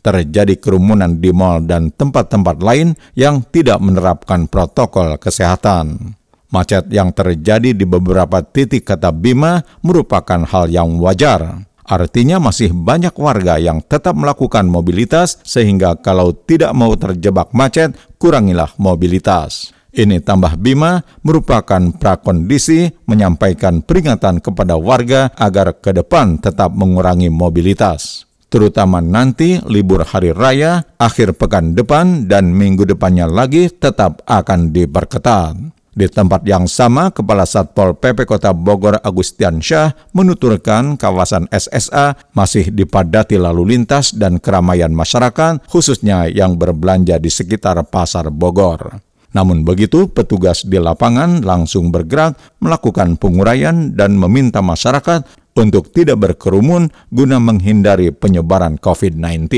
terjadi 0.00 0.56
kerumunan 0.64 1.20
di 1.20 1.28
mal 1.28 1.60
dan 1.60 1.92
tempat-tempat 1.92 2.56
lain 2.64 2.96
yang 3.20 3.44
tidak 3.52 3.84
menerapkan 3.84 4.48
protokol 4.48 5.20
kesehatan. 5.20 6.16
Macet 6.54 6.86
yang 6.94 7.10
terjadi 7.10 7.74
di 7.74 7.82
beberapa 7.82 8.38
titik 8.38 8.86
kata 8.86 9.10
Bima 9.10 9.58
merupakan 9.82 10.46
hal 10.46 10.70
yang 10.70 11.02
wajar. 11.02 11.66
Artinya 11.82 12.38
masih 12.38 12.70
banyak 12.70 13.10
warga 13.18 13.58
yang 13.58 13.82
tetap 13.82 14.14
melakukan 14.14 14.62
mobilitas 14.70 15.42
sehingga 15.42 15.98
kalau 15.98 16.30
tidak 16.30 16.70
mau 16.78 16.94
terjebak 16.94 17.50
macet, 17.50 17.98
kurangilah 18.22 18.70
mobilitas. 18.78 19.74
Ini 19.90 20.22
tambah 20.22 20.54
Bima 20.54 21.02
merupakan 21.26 21.90
prakondisi 21.98 22.86
menyampaikan 23.10 23.82
peringatan 23.82 24.38
kepada 24.38 24.78
warga 24.78 25.34
agar 25.34 25.82
ke 25.82 25.90
depan 25.90 26.38
tetap 26.38 26.70
mengurangi 26.70 27.34
mobilitas. 27.34 28.30
Terutama 28.46 29.02
nanti 29.02 29.58
libur 29.66 30.06
hari 30.06 30.30
raya, 30.30 30.86
akhir 31.02 31.34
pekan 31.34 31.74
depan, 31.74 32.30
dan 32.30 32.54
minggu 32.54 32.86
depannya 32.86 33.26
lagi 33.26 33.66
tetap 33.66 34.22
akan 34.30 34.70
diperketat. 34.70 35.83
Di 35.94 36.10
tempat 36.10 36.42
yang 36.42 36.66
sama, 36.66 37.14
Kepala 37.14 37.46
Satpol 37.46 37.94
PP 37.94 38.26
Kota 38.26 38.50
Bogor 38.50 38.98
Agustian 38.98 39.62
Syah 39.62 39.94
menuturkan 40.10 40.98
kawasan 40.98 41.46
SSA 41.54 42.18
masih 42.34 42.74
dipadati 42.74 43.38
lalu 43.38 43.78
lintas 43.78 44.10
dan 44.10 44.42
keramaian 44.42 44.90
masyarakat, 44.90 45.62
khususnya 45.70 46.26
yang 46.26 46.58
berbelanja 46.58 47.22
di 47.22 47.30
sekitar 47.30 47.78
Pasar 47.86 48.34
Bogor. 48.34 48.98
Namun 49.38 49.62
begitu, 49.62 50.10
petugas 50.10 50.66
di 50.66 50.82
lapangan 50.82 51.46
langsung 51.46 51.94
bergerak 51.94 52.38
melakukan 52.58 53.14
penguraian 53.14 53.94
dan 53.94 54.18
meminta 54.18 54.62
masyarakat 54.62 55.22
untuk 55.54 55.94
tidak 55.94 56.18
berkerumun 56.18 56.90
guna 57.14 57.38
menghindari 57.38 58.10
penyebaran 58.10 58.78
COVID-19. 58.82 59.50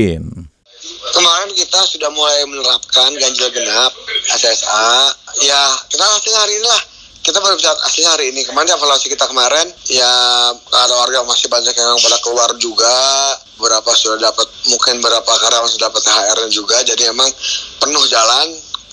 Kemarin 1.13 1.49
kita 1.55 1.79
sudah 1.87 2.09
mulai 2.11 2.43
menerapkan 2.45 3.09
ganjil 3.15 3.49
genap 3.51 3.91
SSA. 4.37 4.91
Ya, 5.43 5.61
kita 5.87 6.03
hasilnya 6.03 6.39
hari 6.41 6.53
ini 6.59 6.67
lah. 6.67 6.81
Kita 7.23 7.43
baru 7.43 7.59
bisa 7.59 7.75
hasilnya 7.83 8.11
hari 8.15 8.31
ini. 8.31 8.41
Kemarin 8.47 8.71
evaluasi 8.71 9.11
kita 9.11 9.27
kemarin, 9.27 9.67
ya 9.91 10.11
ada 10.55 10.93
warga 10.95 11.27
masih 11.27 11.51
banyak 11.51 11.75
yang 11.75 11.99
pada 11.99 12.17
keluar 12.23 12.49
juga. 12.55 12.95
Beberapa 13.57 13.89
sudah 13.97 14.31
dapat, 14.31 14.47
mungkin 14.69 15.01
beberapa 15.01 15.27
karyawan 15.27 15.67
sudah 15.67 15.89
dapat 15.91 16.01
THR 16.07 16.39
juga. 16.53 16.77
Jadi 16.85 17.09
emang 17.09 17.27
penuh 17.83 18.05
jalan 18.07 18.47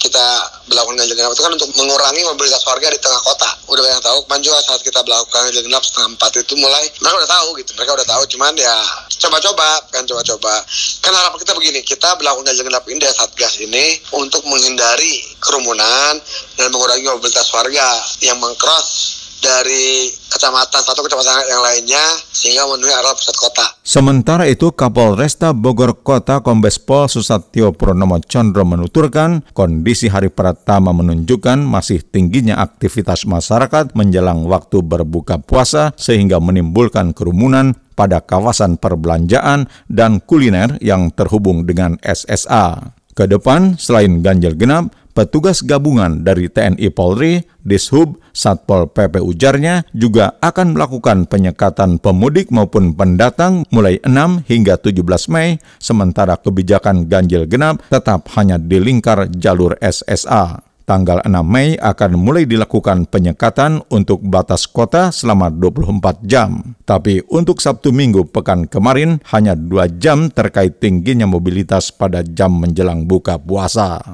kita 0.04 0.26
melakukan 0.68 1.00
ganjil 1.00 1.16
genap 1.16 1.32
itu 1.32 1.40
kan 1.40 1.52
untuk 1.56 1.70
mengurangi 1.80 2.20
mobilitas 2.28 2.60
warga 2.68 2.92
di 2.92 3.00
tengah 3.00 3.20
kota. 3.24 3.50
Udah 3.72 3.80
banyak 3.80 4.02
tahu, 4.04 4.18
kemarin 4.28 4.42
juga 4.44 4.58
saat 4.60 4.80
kita 4.84 5.00
melakukan 5.00 5.40
ganjil 5.48 5.64
genap 5.64 5.80
setengah 5.80 6.08
empat 6.12 6.30
itu 6.44 6.54
mulai 6.60 6.84
mereka 7.00 7.16
udah 7.24 7.30
tahu 7.32 7.48
gitu, 7.56 7.70
mereka 7.80 7.92
udah 7.96 8.06
tahu. 8.06 8.22
Cuman 8.36 8.52
ya 8.60 8.76
coba-coba 9.24 9.68
kan 9.88 10.04
coba-coba. 10.04 10.54
Kan 11.00 11.12
harapan 11.16 11.38
kita 11.40 11.52
begini, 11.56 11.80
kita 11.80 12.08
melakukan 12.20 12.44
ganjil 12.52 12.64
genap 12.68 12.84
ini 12.84 12.98
dari 13.00 13.14
satgas 13.16 13.54
ini 13.64 13.84
untuk 14.12 14.44
menghindari 14.44 15.24
kerumunan 15.40 16.20
dan 16.60 16.68
mengurangi 16.68 17.08
mobilitas 17.08 17.48
warga 17.56 17.88
yang 18.20 18.36
mengcross 18.36 19.23
dari 19.44 20.08
kecamatan 20.32 20.80
satu 20.80 21.04
kecamatan 21.04 21.44
yang 21.44 21.60
lainnya 21.60 22.04
sehingga 22.32 22.64
memenuhi 22.64 22.90
area 22.96 23.12
pusat 23.12 23.36
kota. 23.36 23.66
Sementara 23.84 24.48
itu 24.48 24.72
Kapolresta 24.72 25.52
Bogor 25.52 26.00
Kota 26.00 26.40
Kombes 26.40 26.80
Pol 26.80 27.06
Susatyo 27.12 27.76
Purnomo 27.76 28.16
Condro 28.24 28.64
menuturkan 28.64 29.44
kondisi 29.52 30.08
hari 30.08 30.32
pertama 30.32 30.96
menunjukkan 30.96 31.60
masih 31.60 32.00
tingginya 32.00 32.58
aktivitas 32.64 33.28
masyarakat 33.28 33.92
menjelang 33.92 34.48
waktu 34.48 34.80
berbuka 34.80 35.38
puasa 35.44 35.92
sehingga 36.00 36.40
menimbulkan 36.40 37.12
kerumunan 37.12 37.76
pada 37.94 38.24
kawasan 38.24 38.80
perbelanjaan 38.80 39.70
dan 39.86 40.18
kuliner 40.18 40.80
yang 40.82 41.14
terhubung 41.14 41.62
dengan 41.62 42.00
SSA. 42.02 42.96
Ke 43.14 43.30
depan, 43.30 43.78
selain 43.78 44.26
ganjil 44.26 44.58
genap, 44.58 44.90
petugas 45.14 45.62
gabungan 45.62 46.26
dari 46.26 46.50
TNI 46.50 46.90
Polri, 46.90 47.46
Dishub, 47.62 48.18
Satpol 48.34 48.90
PP 48.90 49.22
ujarnya 49.22 49.86
juga 49.94 50.34
akan 50.42 50.74
melakukan 50.74 51.30
penyekatan 51.30 52.02
pemudik 52.02 52.50
maupun 52.50 52.90
pendatang 52.98 53.62
mulai 53.70 54.02
6 54.02 54.50
hingga 54.50 54.82
17 54.82 55.30
Mei, 55.30 55.62
sementara 55.78 56.34
kebijakan 56.34 57.06
ganjil 57.06 57.46
genap 57.46 57.86
tetap 57.86 58.26
hanya 58.34 58.58
di 58.58 58.82
lingkar 58.82 59.30
jalur 59.30 59.78
SSA. 59.78 60.73
Tanggal 60.84 61.24
6 61.24 61.32
Mei 61.48 61.80
akan 61.80 62.20
mulai 62.20 62.44
dilakukan 62.44 63.08
penyekatan 63.08 63.80
untuk 63.88 64.20
batas 64.20 64.68
kota 64.68 65.08
selama 65.08 65.48
24 65.48 66.20
jam. 66.28 66.76
Tapi 66.84 67.24
untuk 67.32 67.64
Sabtu 67.64 67.88
Minggu 67.88 68.28
pekan 68.28 68.68
kemarin 68.68 69.16
hanya 69.32 69.56
2 69.56 69.96
jam 69.96 70.28
terkait 70.28 70.76
tingginya 70.76 71.24
mobilitas 71.24 71.88
pada 71.88 72.20
jam 72.20 72.60
menjelang 72.60 73.08
buka 73.08 73.40
puasa. 73.40 74.04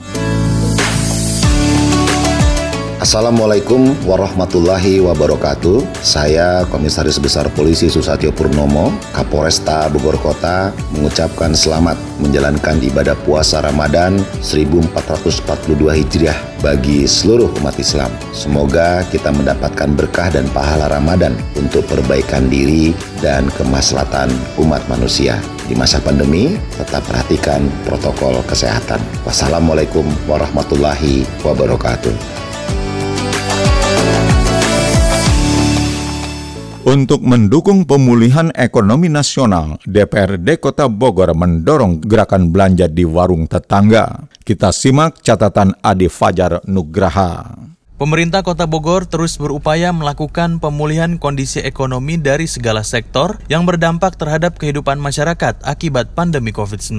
Assalamualaikum 3.01 3.97
warahmatullahi 4.05 5.01
wabarakatuh. 5.01 6.05
Saya 6.05 6.69
Komisaris 6.69 7.17
Besar 7.17 7.49
Polisi 7.57 7.89
Susatyo 7.89 8.29
Purnomo, 8.29 8.93
Kapolresta 9.17 9.89
Bogor 9.89 10.21
Kota, 10.21 10.69
mengucapkan 10.93 11.57
selamat 11.57 11.97
menjalankan 12.21 12.77
ibadah 12.77 13.17
puasa 13.25 13.65
Ramadan 13.65 14.21
1442 14.45 15.81
Hijriah 15.97 16.37
bagi 16.61 17.09
seluruh 17.09 17.49
umat 17.65 17.81
Islam. 17.81 18.13
Semoga 18.37 19.01
kita 19.09 19.33
mendapatkan 19.33 19.97
berkah 19.97 20.29
dan 20.29 20.45
pahala 20.53 20.93
Ramadan 20.93 21.33
untuk 21.57 21.89
perbaikan 21.89 22.53
diri 22.53 22.93
dan 23.25 23.49
kemaslahatan 23.57 24.29
umat 24.61 24.85
manusia. 24.93 25.41
Di 25.65 25.73
masa 25.73 26.05
pandemi, 26.05 26.53
tetap 26.77 27.01
perhatikan 27.09 27.65
protokol 27.89 28.45
kesehatan. 28.45 29.01
Wassalamualaikum 29.25 30.05
warahmatullahi 30.29 31.25
wabarakatuh. 31.41 32.50
Untuk 36.81 37.21
mendukung 37.21 37.85
pemulihan 37.85 38.49
ekonomi 38.57 39.13
nasional, 39.13 39.77
DPRD 39.85 40.57
Kota 40.57 40.89
Bogor 40.89 41.37
mendorong 41.37 42.01
gerakan 42.01 42.49
belanja 42.49 42.89
di 42.89 43.05
warung 43.05 43.45
tetangga. 43.45 44.25
Kita 44.41 44.73
simak 44.73 45.21
catatan 45.21 45.77
Adi 45.85 46.09
Fajar 46.09 46.65
Nugraha. 46.65 47.53
Pemerintah 48.01 48.41
Kota 48.41 48.65
Bogor 48.65 49.05
terus 49.05 49.37
berupaya 49.37 49.93
melakukan 49.93 50.57
pemulihan 50.57 51.21
kondisi 51.21 51.61
ekonomi 51.61 52.17
dari 52.17 52.49
segala 52.49 52.81
sektor 52.81 53.37
yang 53.53 53.69
berdampak 53.69 54.17
terhadap 54.17 54.57
kehidupan 54.57 54.97
masyarakat 54.97 55.61
akibat 55.61 56.17
pandemi 56.17 56.49
COVID-19. 56.49 56.97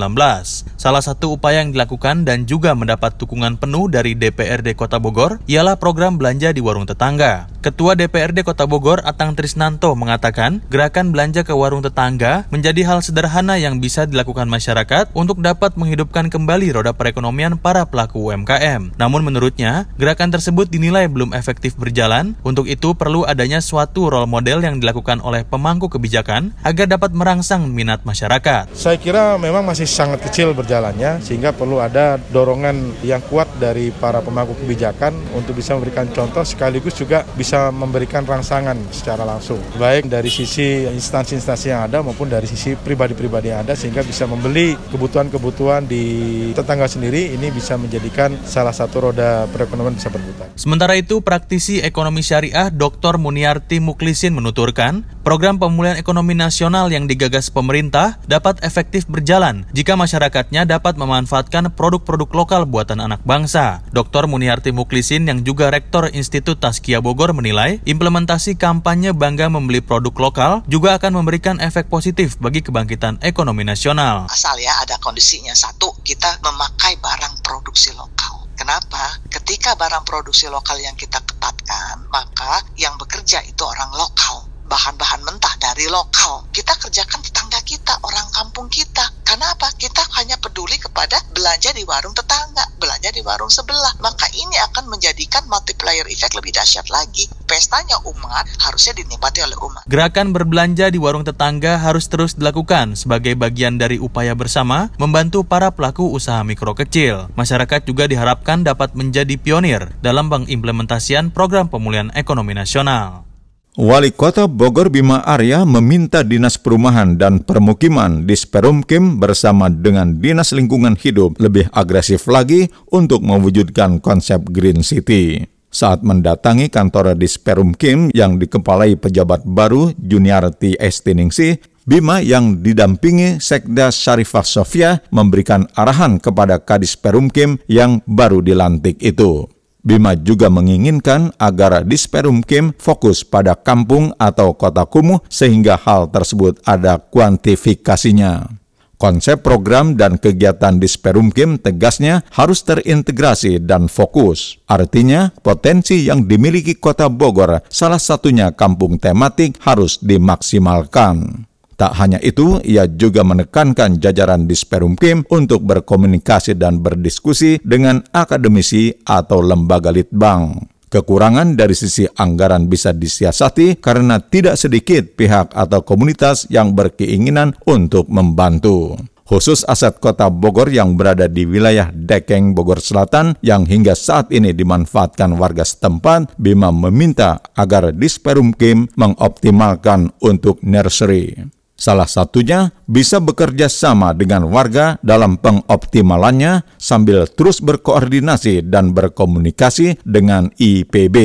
Salah 0.77 1.01
satu 1.01 1.41
upaya 1.41 1.65
yang 1.65 1.73
dilakukan 1.73 2.21
dan 2.21 2.45
juga 2.45 2.77
mendapat 2.77 3.17
dukungan 3.17 3.57
penuh 3.57 3.89
dari 3.89 4.13
DPRD 4.13 4.77
Kota 4.77 5.01
Bogor 5.01 5.41
ialah 5.49 5.81
program 5.81 6.21
belanja 6.21 6.53
di 6.53 6.61
warung 6.61 6.85
tetangga. 6.85 7.49
Ketua 7.65 7.97
DPRD 7.97 8.45
Kota 8.45 8.69
Bogor 8.69 9.01
Atang 9.01 9.33
Trisnanto 9.33 9.97
mengatakan 9.97 10.61
gerakan 10.69 11.09
belanja 11.09 11.41
ke 11.41 11.53
warung 11.53 11.81
tetangga 11.81 12.45
menjadi 12.53 12.85
hal 12.85 13.01
sederhana 13.01 13.57
yang 13.57 13.81
bisa 13.81 14.05
dilakukan 14.05 14.45
masyarakat 14.45 15.09
untuk 15.17 15.41
dapat 15.41 15.73
menghidupkan 15.81 16.29
kembali 16.29 16.77
roda 16.77 16.93
perekonomian 16.93 17.57
para 17.57 17.89
pelaku 17.89 18.29
UMKM. 18.29 18.97
Namun 19.01 19.25
menurutnya, 19.25 19.89
gerakan 19.97 20.29
tersebut 20.29 20.69
dinilai 20.69 20.90
dinilai 20.91 21.07
belum 21.07 21.31
efektif 21.31 21.79
berjalan, 21.79 22.35
untuk 22.43 22.67
itu 22.67 22.91
perlu 22.91 23.23
adanya 23.23 23.63
suatu 23.63 24.11
role 24.11 24.27
model 24.27 24.59
yang 24.59 24.83
dilakukan 24.83 25.23
oleh 25.23 25.47
pemangku 25.47 25.87
kebijakan 25.87 26.51
agar 26.67 26.83
dapat 26.83 27.15
merangsang 27.15 27.71
minat 27.71 28.03
masyarakat. 28.03 28.75
Saya 28.75 28.99
kira 28.99 29.39
memang 29.39 29.63
masih 29.63 29.87
sangat 29.87 30.19
kecil 30.19 30.51
berjalannya, 30.51 31.23
sehingga 31.23 31.55
perlu 31.55 31.79
ada 31.79 32.19
dorongan 32.35 32.91
yang 33.07 33.23
kuat 33.31 33.47
dari 33.55 33.95
para 33.95 34.19
pemangku 34.19 34.51
kebijakan 34.59 35.15
untuk 35.31 35.55
bisa 35.55 35.79
memberikan 35.79 36.11
contoh 36.11 36.43
sekaligus 36.43 36.99
juga 36.99 37.23
bisa 37.39 37.71
memberikan 37.71 38.27
rangsangan 38.27 38.75
secara 38.91 39.23
langsung, 39.23 39.63
baik 39.79 40.11
dari 40.11 40.27
sisi 40.27 40.91
instansi-instansi 40.91 41.71
yang 41.71 41.87
ada 41.87 42.03
maupun 42.03 42.27
dari 42.27 42.51
sisi 42.51 42.75
pribadi-pribadi 42.75 43.47
yang 43.47 43.63
ada, 43.63 43.79
sehingga 43.79 44.03
bisa 44.03 44.27
membeli 44.27 44.75
kebutuhan-kebutuhan 44.91 45.87
di 45.87 46.03
tetangga 46.51 46.91
sendiri, 46.91 47.31
ini 47.31 47.47
bisa 47.47 47.79
menjadikan 47.79 48.35
salah 48.43 48.75
satu 48.75 49.07
roda 49.07 49.47
perekonomian 49.55 49.95
bisa 49.95 50.11
berputar. 50.11 50.51
Sementara 50.59 50.80
Sementara 50.81 50.97
itu, 50.97 51.21
praktisi 51.21 51.77
ekonomi 51.77 52.25
syariah 52.25 52.73
Dr. 52.73 53.21
Muniarti 53.21 53.77
Muklisin 53.77 54.33
menuturkan, 54.33 55.05
program 55.21 55.61
pemulihan 55.61 55.93
ekonomi 55.93 56.33
nasional 56.33 56.89
yang 56.89 57.05
digagas 57.05 57.53
pemerintah 57.53 58.17
dapat 58.25 58.57
efektif 58.65 59.05
berjalan 59.05 59.61
jika 59.77 59.93
masyarakatnya 59.93 60.65
dapat 60.65 60.97
memanfaatkan 60.97 61.69
produk-produk 61.77 62.25
lokal 62.33 62.65
buatan 62.65 62.97
anak 62.97 63.21
bangsa. 63.21 63.85
Dr. 63.93 64.25
Muniarti 64.25 64.73
Muklisin 64.73 65.29
yang 65.29 65.45
juga 65.45 65.69
Rektor 65.69 66.09
Institut 66.17 66.57
Taskia 66.57 66.97
Bogor 66.97 67.29
menilai, 67.37 67.77
implementasi 67.85 68.57
kampanye 68.57 69.13
bangga 69.13 69.53
membeli 69.53 69.85
produk 69.85 70.17
lokal 70.17 70.65
juga 70.65 70.97
akan 70.97 71.21
memberikan 71.21 71.61
efek 71.61 71.93
positif 71.93 72.41
bagi 72.41 72.65
kebangkitan 72.65 73.21
ekonomi 73.21 73.61
nasional. 73.61 74.25
Asal 74.33 74.57
ya 74.57 74.81
ada 74.81 74.97
kondisinya. 74.97 75.53
Satu, 75.53 75.93
kita 76.01 76.41
memakai 76.41 76.97
barang 76.97 77.37
produksi 77.45 77.93
lokal. 77.93 78.40
Kenapa? 78.55 79.17
Ketika 79.31 79.73
barang 79.79 80.03
produksi 80.05 80.51
lokal 80.51 80.77
yang 80.83 80.93
kita 80.99 81.17
ketatkan, 81.23 82.05
maka 82.11 82.61
yang 82.77 82.93
bekerja 82.99 83.41
itu 83.47 83.63
orang 83.63 83.89
lokal 83.95 84.50
bahan-bahan 84.71 85.19
mentah 85.27 85.51
dari 85.59 85.91
lokal. 85.91 86.47
Kita 86.55 86.71
kerjakan 86.79 87.19
tetangga 87.19 87.59
kita, 87.67 87.99
orang 88.07 88.23
kampung 88.31 88.71
kita. 88.71 89.03
Karena 89.27 89.51
apa? 89.51 89.67
Kita 89.75 89.99
hanya 90.15 90.39
peduli 90.39 90.79
kepada 90.79 91.19
belanja 91.35 91.75
di 91.75 91.83
warung 91.83 92.15
tetangga, 92.15 92.63
belanja 92.79 93.11
di 93.11 93.19
warung 93.19 93.51
sebelah. 93.51 93.99
Maka 93.99 94.31
ini 94.31 94.55
akan 94.71 94.87
menjadikan 94.87 95.43
multiplier 95.51 96.07
effect 96.07 96.39
lebih 96.39 96.55
dahsyat 96.55 96.87
lagi. 96.87 97.27
Pestanya 97.43 97.99
umat 98.07 98.47
harusnya 98.63 98.95
dinikmati 98.95 99.43
oleh 99.43 99.59
umat. 99.59 99.83
Gerakan 99.91 100.31
berbelanja 100.31 100.87
di 100.87 100.99
warung 100.99 101.27
tetangga 101.27 101.75
harus 101.75 102.07
terus 102.07 102.39
dilakukan 102.39 102.95
sebagai 102.95 103.35
bagian 103.35 103.75
dari 103.75 103.99
upaya 103.99 104.31
bersama 104.31 104.87
membantu 104.95 105.43
para 105.43 105.67
pelaku 105.75 106.07
usaha 106.15 106.39
mikro 106.47 106.71
kecil. 106.75 107.27
Masyarakat 107.35 107.83
juga 107.83 108.07
diharapkan 108.07 108.63
dapat 108.63 108.95
menjadi 108.95 109.35
pionir 109.35 109.91
dalam 109.99 110.31
pengimplementasian 110.31 111.35
program 111.35 111.67
pemulihan 111.67 112.07
ekonomi 112.15 112.55
nasional. 112.55 113.30
Wali 113.79 114.11
Kota 114.11 114.51
Bogor 114.51 114.91
Bima 114.91 115.23
Arya 115.23 115.63
meminta 115.63 116.27
Dinas 116.27 116.59
Perumahan 116.59 117.15
dan 117.15 117.39
Permukiman 117.39 118.27
di 118.27 118.35
Sperumkim 118.35 119.15
bersama 119.15 119.71
dengan 119.71 120.19
Dinas 120.19 120.51
Lingkungan 120.51 120.99
Hidup 120.99 121.39
lebih 121.39 121.71
agresif 121.71 122.27
lagi 122.27 122.67
untuk 122.91 123.23
mewujudkan 123.23 124.03
konsep 124.03 124.43
Green 124.51 124.83
City. 124.83 125.47
Saat 125.71 126.03
mendatangi 126.03 126.67
kantor 126.67 127.15
di 127.15 127.31
Sperumkim 127.31 128.11
yang 128.11 128.35
dikepalai 128.35 128.99
pejabat 128.99 129.47
baru 129.47 129.95
Juniarti 129.95 130.75
Estiningsi, 130.75 131.55
Bima 131.87 132.19
yang 132.19 132.59
didampingi 132.59 133.39
Sekda 133.39 133.87
Syarifah 133.87 134.43
Sofia 134.43 134.99
memberikan 135.15 135.63
arahan 135.79 136.19
kepada 136.19 136.59
Kadis 136.59 136.99
Perumkim 136.99 137.55
yang 137.71 138.03
baru 138.03 138.43
dilantik 138.43 138.99
itu. 138.99 139.47
Bima 139.81 140.13
juga 140.13 140.45
menginginkan 140.53 141.33
agar 141.41 141.81
Disperum 141.81 142.45
Kim 142.45 142.69
fokus 142.77 143.25
pada 143.25 143.57
kampung 143.57 144.13
atau 144.21 144.53
kota 144.53 144.85
kumuh 144.85 145.17
sehingga 145.25 145.73
hal 145.73 146.13
tersebut 146.13 146.61
ada 146.61 147.01
kuantifikasinya. 147.01 148.61
Konsep 149.01 149.41
program 149.41 149.97
dan 149.97 150.21
kegiatan 150.21 150.77
Disperum 150.77 151.33
Kim 151.33 151.57
tegasnya 151.57 152.21
harus 152.37 152.61
terintegrasi 152.61 153.57
dan 153.57 153.89
fokus. 153.89 154.61
Artinya, 154.69 155.33
potensi 155.41 156.05
yang 156.05 156.29
dimiliki 156.29 156.77
kota 156.77 157.09
Bogor, 157.09 157.65
salah 157.65 157.97
satunya 157.97 158.53
kampung 158.53 159.01
tematik, 159.01 159.57
harus 159.65 159.97
dimaksimalkan. 159.97 161.49
Tak 161.81 161.97
hanya 161.97 162.21
itu, 162.21 162.61
ia 162.61 162.85
juga 162.85 163.25
menekankan 163.25 163.97
jajaran 163.97 164.45
di 164.45 164.53
Sperumkim 164.53 165.25
untuk 165.33 165.65
berkomunikasi 165.65 166.53
dan 166.53 166.77
berdiskusi 166.77 167.57
dengan 167.65 168.05
akademisi 168.13 168.93
atau 169.01 169.41
lembaga 169.41 169.89
litbang. 169.89 170.61
Kekurangan 170.93 171.57
dari 171.57 171.73
sisi 171.73 172.05
anggaran 172.05 172.69
bisa 172.69 172.93
disiasati 172.93 173.81
karena 173.81 174.21
tidak 174.21 174.61
sedikit 174.61 175.17
pihak 175.17 175.57
atau 175.57 175.81
komunitas 175.81 176.45
yang 176.53 176.77
berkeinginan 176.77 177.57
untuk 177.65 178.05
membantu 178.13 179.01
khusus 179.31 179.63
aset 179.63 179.95
kota 180.03 180.27
Bogor 180.27 180.67
yang 180.67 180.99
berada 180.99 181.31
di 181.31 181.47
wilayah 181.47 181.87
Dekeng 181.95 182.51
Bogor 182.51 182.83
Selatan 182.83 183.39
yang 183.39 183.63
hingga 183.63 183.95
saat 183.95 184.27
ini 184.35 184.51
dimanfaatkan 184.51 185.31
warga 185.39 185.63
setempat, 185.63 186.35
Bima 186.35 186.67
meminta 186.75 187.39
agar 187.55 187.95
Disperum 187.95 188.51
Kim 188.51 188.91
mengoptimalkan 188.99 190.11
untuk 190.19 190.59
nursery. 190.59 191.60
Salah 191.81 192.05
satunya 192.05 192.69
bisa 192.85 193.17
bekerja 193.17 193.65
sama 193.65 194.13
dengan 194.13 194.45
warga 194.53 195.01
dalam 195.01 195.41
pengoptimalannya 195.41 196.61
sambil 196.77 197.25
terus 197.25 197.57
berkoordinasi 197.57 198.69
dan 198.69 198.93
berkomunikasi 198.93 199.97
dengan 200.05 200.53
IPB. 200.61 201.17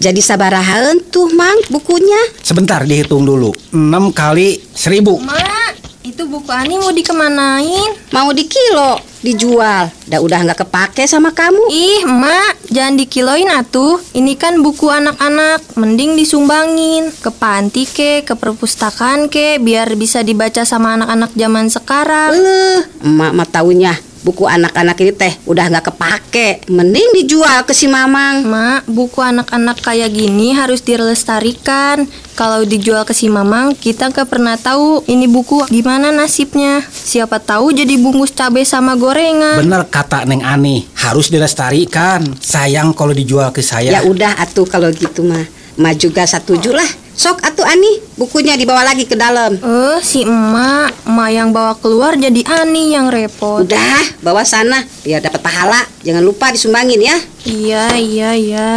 Jadi 0.00 0.20
sabaraha 0.24 0.96
tuh 1.12 1.28
mang 1.36 1.60
bukunya? 1.68 2.40
Sebentar 2.40 2.88
dihitung 2.88 3.28
dulu. 3.28 3.52
6 3.68 4.16
kali 4.16 4.64
1000. 4.72 5.20
Mak, 5.20 5.83
itu 6.04 6.28
buku 6.28 6.52
Ani 6.52 6.76
mau 6.76 6.92
dikemanain? 6.92 7.96
Mau 8.12 8.28
di 8.36 8.44
kilo, 8.44 9.00
dijual. 9.24 9.88
Dah 10.04 10.20
udah 10.20 10.44
nggak 10.44 10.68
kepake 10.68 11.08
sama 11.08 11.32
kamu. 11.32 11.72
Ih, 11.72 12.04
Mak, 12.04 12.68
jangan 12.68 12.94
dikiloin 13.00 13.48
atuh. 13.48 13.96
Ini 14.12 14.36
kan 14.36 14.60
buku 14.60 14.92
anak-anak, 14.92 15.64
mending 15.80 16.12
disumbangin 16.20 17.08
ke 17.08 17.32
panti 17.32 17.88
ke, 17.88 18.20
ke 18.20 18.36
perpustakaan 18.36 19.32
ke, 19.32 19.56
biar 19.64 19.96
bisa 19.96 20.20
dibaca 20.20 20.68
sama 20.68 21.00
anak-anak 21.00 21.32
zaman 21.32 21.72
sekarang. 21.72 22.36
Eh, 22.36 22.80
emak 23.00 23.32
mah 23.32 23.48
taunya 23.48 23.96
buku 24.24 24.48
anak-anak 24.48 24.96
ini 25.04 25.12
teh 25.12 25.32
udah 25.44 25.68
nggak 25.70 25.92
kepake. 25.92 26.48
Mending 26.72 27.22
dijual 27.22 27.62
ke 27.68 27.76
si 27.76 27.86
mamang. 27.86 28.48
Mak 28.48 28.88
buku 28.88 29.20
anak-anak 29.20 29.84
kayak 29.84 30.10
gini 30.10 30.56
harus 30.56 30.80
dilestarikan. 30.80 32.08
Kalau 32.34 32.66
dijual 32.66 33.06
ke 33.06 33.14
si 33.14 33.30
mamang 33.30 33.76
kita 33.78 34.10
nggak 34.10 34.26
pernah 34.26 34.58
tahu 34.58 35.04
ini 35.06 35.28
buku 35.28 35.68
gimana 35.70 36.10
nasibnya. 36.10 36.82
Siapa 36.88 37.38
tahu 37.38 37.70
jadi 37.76 37.94
bungkus 38.00 38.34
cabai 38.34 38.64
sama 38.66 38.96
gorengan. 38.98 39.60
Bener 39.62 39.86
kata 39.86 40.24
neng 40.24 40.42
ani 40.42 40.88
harus 40.98 41.28
dilestarikan. 41.30 42.24
Sayang 42.40 42.96
kalau 42.96 43.12
dijual 43.12 43.52
ke 43.54 43.60
saya. 43.60 43.92
Ya 43.92 44.00
udah 44.02 44.40
atuh 44.40 44.66
kalau 44.66 44.90
gitu 44.90 45.22
mah 45.22 45.44
Ma 45.74 45.90
juga 45.90 46.22
setuju 46.22 46.70
lah. 46.70 46.86
Sok 47.14 47.46
atuh 47.46 47.62
Ani, 47.62 48.02
bukunya 48.18 48.58
dibawa 48.58 48.82
lagi 48.82 49.06
ke 49.06 49.14
dalam. 49.14 49.54
Eh, 49.54 49.62
uh, 49.62 49.98
si 50.02 50.26
emak, 50.26 51.06
emak 51.06 51.30
yang 51.30 51.54
bawa 51.54 51.78
keluar 51.78 52.18
jadi 52.18 52.42
Ani 52.50 52.90
yang 52.90 53.06
repot. 53.06 53.62
Udah, 53.62 54.18
bawa 54.18 54.42
sana 54.42 54.82
biar 55.06 55.22
dapat 55.22 55.38
pahala. 55.38 55.78
Jangan 56.02 56.26
lupa 56.26 56.50
disumbangin 56.50 56.98
ya. 56.98 57.16
Iya, 57.46 57.84
iya, 57.94 58.30
iya. 58.34 58.70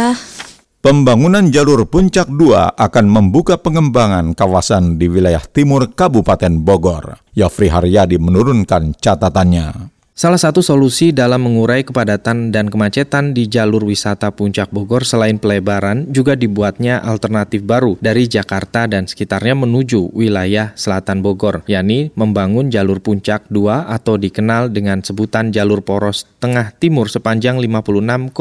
Pembangunan 0.78 1.50
jalur 1.50 1.82
Puncak 1.90 2.30
2 2.30 2.78
akan 2.78 3.04
membuka 3.10 3.58
pengembangan 3.58 4.30
kawasan 4.38 4.94
di 4.94 5.10
wilayah 5.10 5.42
timur 5.42 5.90
Kabupaten 5.90 6.62
Bogor. 6.62 7.18
Yofri 7.34 7.66
Haryadi 7.66 8.22
menurunkan 8.22 8.94
catatannya. 8.94 9.97
Salah 10.18 10.34
satu 10.34 10.66
solusi 10.66 11.14
dalam 11.14 11.46
mengurai 11.46 11.86
kepadatan 11.86 12.50
dan 12.50 12.66
kemacetan 12.66 13.38
di 13.38 13.46
jalur 13.46 13.86
wisata 13.86 14.34
Puncak 14.34 14.74
Bogor 14.74 15.06
selain 15.06 15.38
pelebaran 15.38 16.10
juga 16.10 16.34
dibuatnya 16.34 16.98
alternatif 16.98 17.62
baru 17.62 17.94
dari 18.02 18.26
Jakarta 18.26 18.90
dan 18.90 19.06
sekitarnya 19.06 19.54
menuju 19.54 20.10
wilayah 20.10 20.74
selatan 20.74 21.22
Bogor, 21.22 21.62
yakni 21.70 22.10
membangun 22.18 22.66
jalur 22.66 22.98
Puncak 22.98 23.46
2 23.46 23.94
atau 23.94 24.18
dikenal 24.18 24.74
dengan 24.74 25.06
sebutan 25.06 25.54
jalur 25.54 25.86
poros 25.86 26.26
tengah 26.42 26.74
timur 26.74 27.06
sepanjang 27.06 27.62
56,25 27.62 28.34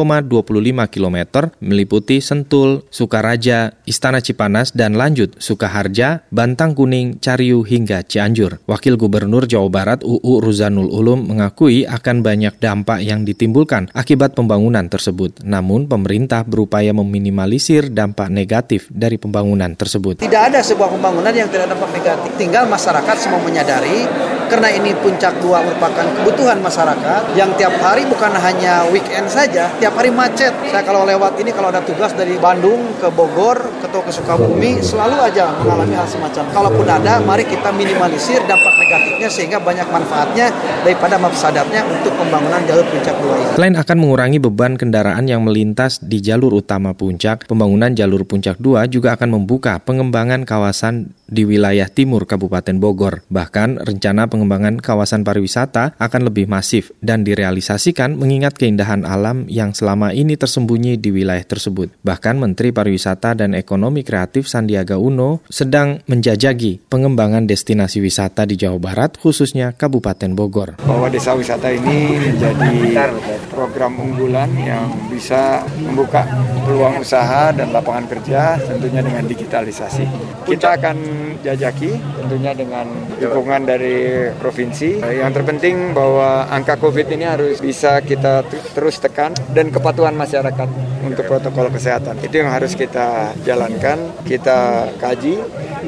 km 0.90 1.18
meliputi 1.62 2.26
Sentul, 2.26 2.90
Sukaraja, 2.90 3.78
Istana 3.86 4.26
Cipanas 4.26 4.74
dan 4.74 4.98
lanjut 4.98 5.38
Sukaharja, 5.38 6.26
Bantang 6.34 6.74
Kuning, 6.74 7.22
Cariu 7.22 7.62
hingga 7.62 8.02
Cianjur. 8.02 8.66
Wakil 8.66 8.98
Gubernur 8.98 9.46
Jawa 9.46 9.70
Barat 9.70 10.02
UU 10.02 10.42
Ruzanul 10.42 10.90
Ulum 10.90 11.22
mengaku 11.30 11.67
mengakui 11.68 11.84
akan 11.84 12.24
banyak 12.24 12.56
dampak 12.64 13.00
yang 13.04 13.28
ditimbulkan 13.28 13.92
akibat 13.92 14.32
pembangunan 14.32 14.88
tersebut. 14.88 15.44
Namun 15.44 15.92
pemerintah 15.92 16.48
berupaya 16.48 16.96
meminimalisir 16.96 17.92
dampak 17.92 18.32
negatif 18.32 18.88
dari 18.88 19.20
pembangunan 19.20 19.76
tersebut. 19.76 20.24
Tidak 20.24 20.42
ada 20.48 20.64
sebuah 20.64 20.96
pembangunan 20.96 21.36
yang 21.36 21.52
tidak 21.52 21.68
dampak 21.68 21.92
negatif. 21.92 22.32
Tinggal 22.40 22.72
masyarakat 22.72 23.16
semua 23.20 23.44
menyadari 23.44 24.08
karena 24.48 24.72
ini 24.72 24.96
puncak 24.96 25.44
dua 25.44 25.60
merupakan 25.60 26.08
kebutuhan 26.08 26.64
masyarakat 26.64 27.36
yang 27.36 27.52
tiap 27.60 27.76
hari 27.84 28.08
bukan 28.08 28.32
hanya 28.32 28.88
weekend 28.88 29.28
saja, 29.28 29.68
tiap 29.84 29.92
hari 30.00 30.08
macet. 30.08 30.56
Saya 30.72 30.88
kalau 30.88 31.04
lewat 31.04 31.36
ini 31.44 31.52
kalau 31.52 31.68
ada 31.68 31.84
tugas 31.84 32.16
dari 32.16 32.40
Bandung 32.40 32.96
ke 32.96 33.12
Bogor, 33.12 33.60
ke 33.84 33.88
ke 33.92 34.12
Sukabumi 34.14 34.80
selalu 34.80 35.20
aja 35.20 35.52
mengalami 35.60 36.00
hal 36.00 36.08
semacam. 36.08 36.48
Kalaupun 36.54 36.88
ada, 36.88 37.20
mari 37.20 37.44
kita 37.44 37.76
minimalisir 37.76 38.40
dampak 38.48 38.77
negatifnya 38.88 39.28
sehingga 39.28 39.60
banyak 39.60 39.88
manfaatnya 39.92 40.48
daripada 40.88 41.20
mafsadat 41.20 41.68
untuk 41.68 42.16
pembangunan 42.16 42.64
jalur 42.64 42.88
puncak 42.88 43.16
2 43.20 43.36
ini. 43.36 43.52
Selain 43.60 43.76
akan 43.76 43.98
mengurangi 44.00 44.40
beban 44.40 44.80
kendaraan 44.80 45.28
yang 45.28 45.44
melintas 45.44 46.00
di 46.00 46.24
jalur 46.24 46.56
utama 46.56 46.96
puncak, 46.96 47.44
pembangunan 47.52 47.92
jalur 47.92 48.24
puncak 48.24 48.56
2 48.64 48.88
juga 48.88 49.20
akan 49.20 49.36
membuka 49.44 49.84
pengembangan 49.84 50.48
kawasan 50.48 51.12
di 51.28 51.44
wilayah 51.44 51.88
timur 51.92 52.24
Kabupaten 52.26 52.80
Bogor. 52.80 53.24
Bahkan 53.28 53.84
rencana 53.84 54.32
pengembangan 54.32 54.80
kawasan 54.80 55.28
pariwisata 55.28 56.00
akan 56.00 56.22
lebih 56.32 56.48
masif 56.48 56.96
dan 57.04 57.28
direalisasikan 57.28 58.16
mengingat 58.16 58.56
keindahan 58.56 59.04
alam 59.04 59.46
yang 59.52 59.76
selama 59.76 60.16
ini 60.16 60.40
tersembunyi 60.40 60.98
di 60.98 61.12
wilayah 61.12 61.44
tersebut. 61.44 61.92
Bahkan 62.02 62.40
Menteri 62.40 62.72
Pariwisata 62.72 63.36
dan 63.36 63.54
Ekonomi 63.54 64.02
Kreatif 64.02 64.48
Sandiaga 64.48 64.96
Uno 64.98 65.44
sedang 65.52 66.00
menjajagi 66.08 66.88
pengembangan 66.88 67.46
destinasi 67.46 68.00
wisata 68.00 68.48
di 68.48 68.56
Jawa 68.56 68.80
Barat 68.80 69.20
khususnya 69.20 69.76
Kabupaten 69.76 70.32
Bogor. 70.34 70.80
Bahwa 70.82 71.12
desa 71.12 71.36
wisata 71.36 71.70
ini 71.70 72.18
menjadi 72.18 73.12
program 73.52 74.00
unggulan 74.00 74.50
yang 74.56 74.88
bisa 75.12 75.66
membuka 75.82 76.24
peluang 76.64 77.04
usaha 77.04 77.52
dan 77.52 77.74
lapangan 77.76 78.06
kerja 78.08 78.60
tentunya 78.62 79.02
dengan 79.04 79.24
digitalisasi. 79.28 80.06
Kita 80.48 80.80
akan 80.80 80.98
jajaki 81.42 81.96
tentunya 81.98 82.52
dengan 82.54 82.86
dukungan 83.20 83.62
dari 83.68 84.30
provinsi. 84.38 85.02
Yang 85.02 85.32
terpenting 85.42 85.94
bahwa 85.94 86.50
angka 86.50 86.78
COVID 86.80 87.08
ini 87.14 87.26
harus 87.26 87.60
bisa 87.62 88.00
kita 88.02 88.46
terus 88.74 88.98
tekan 89.02 89.34
dan 89.54 89.70
kepatuhan 89.70 90.16
masyarakat 90.16 90.70
untuk 91.06 91.24
protokol 91.26 91.72
kesehatan. 91.72 92.20
Itu 92.20 92.44
yang 92.44 92.52
harus 92.52 92.76
kita 92.76 93.38
jalankan, 93.48 94.24
kita 94.28 94.92
kaji 95.00 95.40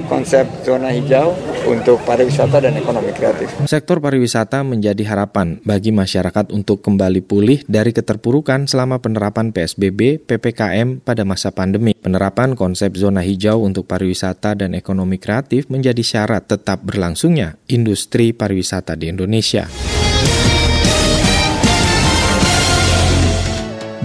konsep 0.07 0.45
zona 0.63 0.93
hijau 0.93 1.35
untuk 1.69 2.01
pariwisata 2.01 2.57
dan 2.65 2.73
ekonomi 2.81 3.13
kreatif. 3.13 3.53
Sektor 3.69 4.01
pariwisata 4.01 4.65
menjadi 4.65 5.05
harapan 5.05 5.61
bagi 5.61 5.93
masyarakat 5.93 6.49
untuk 6.49 6.81
kembali 6.81 7.21
pulih 7.21 7.61
dari 7.69 7.93
keterpurukan 7.93 8.65
selama 8.65 8.97
penerapan 8.97 9.53
PSBB 9.53 10.25
PPKM 10.25 11.05
pada 11.05 11.21
masa 11.21 11.53
pandemi. 11.53 11.93
Penerapan 11.93 12.57
konsep 12.57 12.97
zona 12.97 13.21
hijau 13.21 13.61
untuk 13.61 13.85
pariwisata 13.85 14.57
dan 14.57 14.73
ekonomi 14.73 15.21
kreatif 15.21 15.69
menjadi 15.69 16.01
syarat 16.01 16.49
tetap 16.49 16.81
berlangsungnya 16.81 17.61
industri 17.69 18.33
pariwisata 18.33 18.97
di 18.97 19.13
Indonesia. 19.13 19.69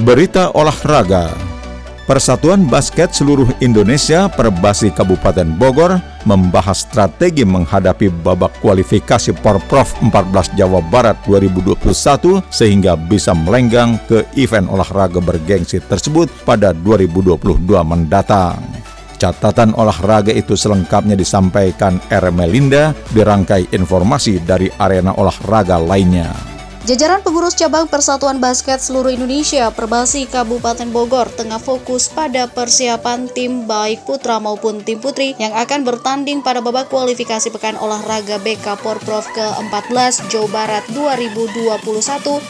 Berita 0.04 0.52
olahraga 0.52 1.54
Persatuan 2.04 2.68
Basket 2.68 3.16
Seluruh 3.16 3.48
Indonesia 3.64 4.28
Perbasi 4.28 4.92
Kabupaten 4.92 5.48
Bogor 5.56 6.13
membahas 6.24 6.84
strategi 6.84 7.44
menghadapi 7.44 8.10
babak 8.24 8.60
kualifikasi 8.60 9.32
Porprov 9.40 9.88
14 10.00 10.56
Jawa 10.58 10.80
Barat 10.88 11.16
2021 11.28 12.44
sehingga 12.52 12.96
bisa 12.96 13.32
melenggang 13.32 13.96
ke 14.08 14.24
event 14.36 14.68
olahraga 14.68 15.20
bergengsi 15.20 15.80
tersebut 15.80 16.28
pada 16.44 16.72
2022 16.72 17.64
mendatang. 17.84 18.60
Catatan 19.14 19.72
olahraga 19.78 20.34
itu 20.34 20.58
selengkapnya 20.58 21.14
disampaikan 21.14 22.02
R. 22.10 22.28
Melinda 22.34 22.92
dirangkai 23.14 23.72
informasi 23.72 24.42
dari 24.42 24.68
arena 24.76 25.14
olahraga 25.14 25.78
lainnya. 25.78 26.53
Jajaran 26.84 27.24
pengurus 27.24 27.56
cabang 27.56 27.88
Persatuan 27.88 28.44
Basket 28.44 28.76
seluruh 28.76 29.08
Indonesia 29.08 29.72
Perbasi 29.72 30.28
Kabupaten 30.28 30.84
Bogor 30.92 31.32
tengah 31.32 31.56
fokus 31.56 32.12
pada 32.12 32.44
persiapan 32.44 33.24
tim 33.32 33.64
baik 33.64 34.04
putra 34.04 34.36
maupun 34.36 34.84
tim 34.84 35.00
putri 35.00 35.32
yang 35.40 35.56
akan 35.56 35.80
bertanding 35.80 36.44
pada 36.44 36.60
babak 36.60 36.92
kualifikasi 36.92 37.48
Pekan 37.48 37.80
Olahraga 37.80 38.36
BK 38.36 38.84
Porprov 38.84 39.24
ke-14 39.32 40.28
Jawa 40.28 40.48
Barat 40.52 40.84
2021 40.92 41.80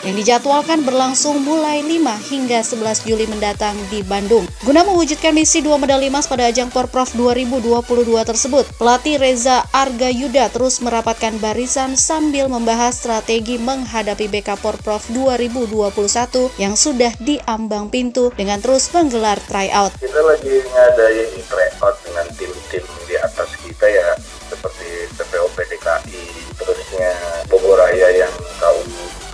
yang 0.03 0.17
dijadwalkan 0.19 0.83
berlangsung 0.83 1.39
mulai 1.39 1.87
5 1.87 1.95
hingga 2.35 2.59
11 2.59 3.07
Juli 3.07 3.31
mendatang 3.31 3.79
di 3.87 4.03
Bandung. 4.03 4.51
Guna 4.67 4.83
mewujudkan 4.83 5.31
misi 5.31 5.63
dua 5.63 5.79
medali 5.79 6.11
emas 6.11 6.27
pada 6.27 6.51
ajang 6.51 6.75
Porprov 6.75 7.07
2022 7.15 7.79
tersebut, 8.27 8.67
pelatih 8.83 9.15
Reza 9.15 9.63
Arga 9.71 10.11
Yuda 10.11 10.51
terus 10.51 10.83
merapatkan 10.83 11.39
barisan 11.39 11.95
sambil 11.95 12.51
membahas 12.51 12.99
strategi 12.99 13.63
menghadapi 13.63 14.24
menghadapi 14.25 14.29
BK 14.33 14.49
Porprov 14.61 15.03
2021 15.13 16.61
yang 16.61 16.75
sudah 16.75 17.13
diambang 17.21 17.93
pintu 17.93 18.33
dengan 18.33 18.61
terus 18.61 18.89
menggelar 18.93 19.37
tryout. 19.45 19.93
Kita 20.01 20.21
lagi 20.25 20.65
ngadain 20.65 21.31
tryout 21.45 21.97
dengan 22.05 22.27
tim-tim 22.37 22.85
di 23.05 23.15
atas 23.21 23.49
kita 23.61 23.87
ya 23.87 24.17
seperti 24.49 24.89
PPOP 25.19 25.57
DKI, 25.57 26.25
terusnya 26.57 27.13
Bogor 27.53 27.81
Raya 27.81 28.25
yang 28.25 28.35
kau 28.61 28.81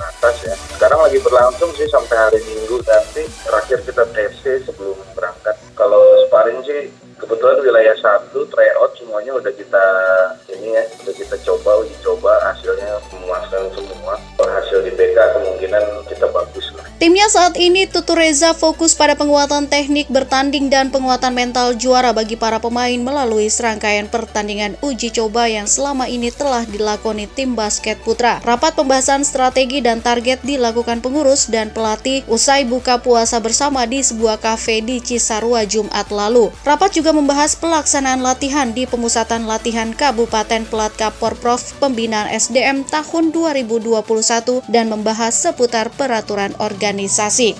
atas 0.01 0.37
ya. 0.45 0.55
Sekarang 0.77 1.01
lagi 1.05 1.19
berlangsung 1.21 1.71
sih 1.77 1.87
sampai 1.93 2.17
hari 2.17 2.41
Minggu 2.45 2.81
nanti 2.85 3.25
terakhir 3.47 3.79
kita 3.85 4.05
TC 4.11 4.65
sebelum 4.67 4.97
berangkat. 5.15 5.57
Kalau 5.77 6.01
sparring 6.27 6.61
sih 6.65 6.89
kebetulan 7.21 7.61
wilayah 7.61 7.97
satu 8.01 8.49
tryout 8.49 8.93
semuanya 8.97 9.37
udah 9.37 9.53
kita 9.53 9.85
ini 10.57 10.73
ya 10.73 10.83
udah 11.05 11.15
kita 11.15 11.37
coba 11.45 11.85
uji 11.85 11.95
coba 12.01 12.33
hasilnya 12.49 12.97
memuaskan 13.13 13.69
semua 13.77 14.17
hasil 14.41 14.81
di 14.83 14.93
BK 14.97 15.17
kemungkinan 15.37 15.85
kita 16.09 16.27
bagus. 16.33 16.60
Timnya 17.01 17.33
saat 17.33 17.57
ini 17.57 17.89
Tutu 17.89 18.13
Reza 18.13 18.53
fokus 18.53 18.93
pada 18.93 19.17
penguatan 19.17 19.65
teknik 19.73 20.13
bertanding 20.13 20.69
dan 20.69 20.93
penguatan 20.93 21.33
mental 21.33 21.73
juara 21.73 22.13
bagi 22.13 22.37
para 22.37 22.61
pemain 22.61 23.01
melalui 23.01 23.49
serangkaian 23.49 24.05
pertandingan 24.05 24.77
uji 24.85 25.09
coba 25.09 25.49
yang 25.49 25.65
selama 25.65 26.13
ini 26.13 26.29
telah 26.29 26.69
dilakoni 26.69 27.25
tim 27.25 27.57
basket 27.57 27.97
putra. 28.05 28.45
Rapat 28.45 28.77
pembahasan 28.77 29.25
strategi 29.25 29.81
dan 29.81 30.05
target 30.05 30.45
dilakukan 30.45 31.01
pengurus 31.01 31.49
dan 31.49 31.73
pelatih 31.73 32.21
usai 32.29 32.69
buka 32.69 33.01
puasa 33.01 33.41
bersama 33.41 33.89
di 33.89 34.05
sebuah 34.05 34.37
kafe 34.37 34.85
di 34.85 35.01
Cisarua 35.01 35.65
Jumat 35.65 36.13
lalu. 36.13 36.53
Rapat 36.69 37.01
juga 37.01 37.17
membahas 37.17 37.57
pelaksanaan 37.57 38.21
latihan 38.21 38.77
di 38.77 38.85
Pemusatan 38.85 39.49
Latihan 39.49 39.97
Kabupaten 39.97 40.69
Pelat 40.69 40.93
Porprov 41.17 41.65
Pembinaan 41.81 42.29
SDM 42.29 42.85
tahun 42.85 43.33
2021 43.33 44.05
dan 44.69 44.93
membahas 44.93 45.33
seputar 45.33 45.89
peraturan 45.97 46.53
organisasi. 46.91 47.55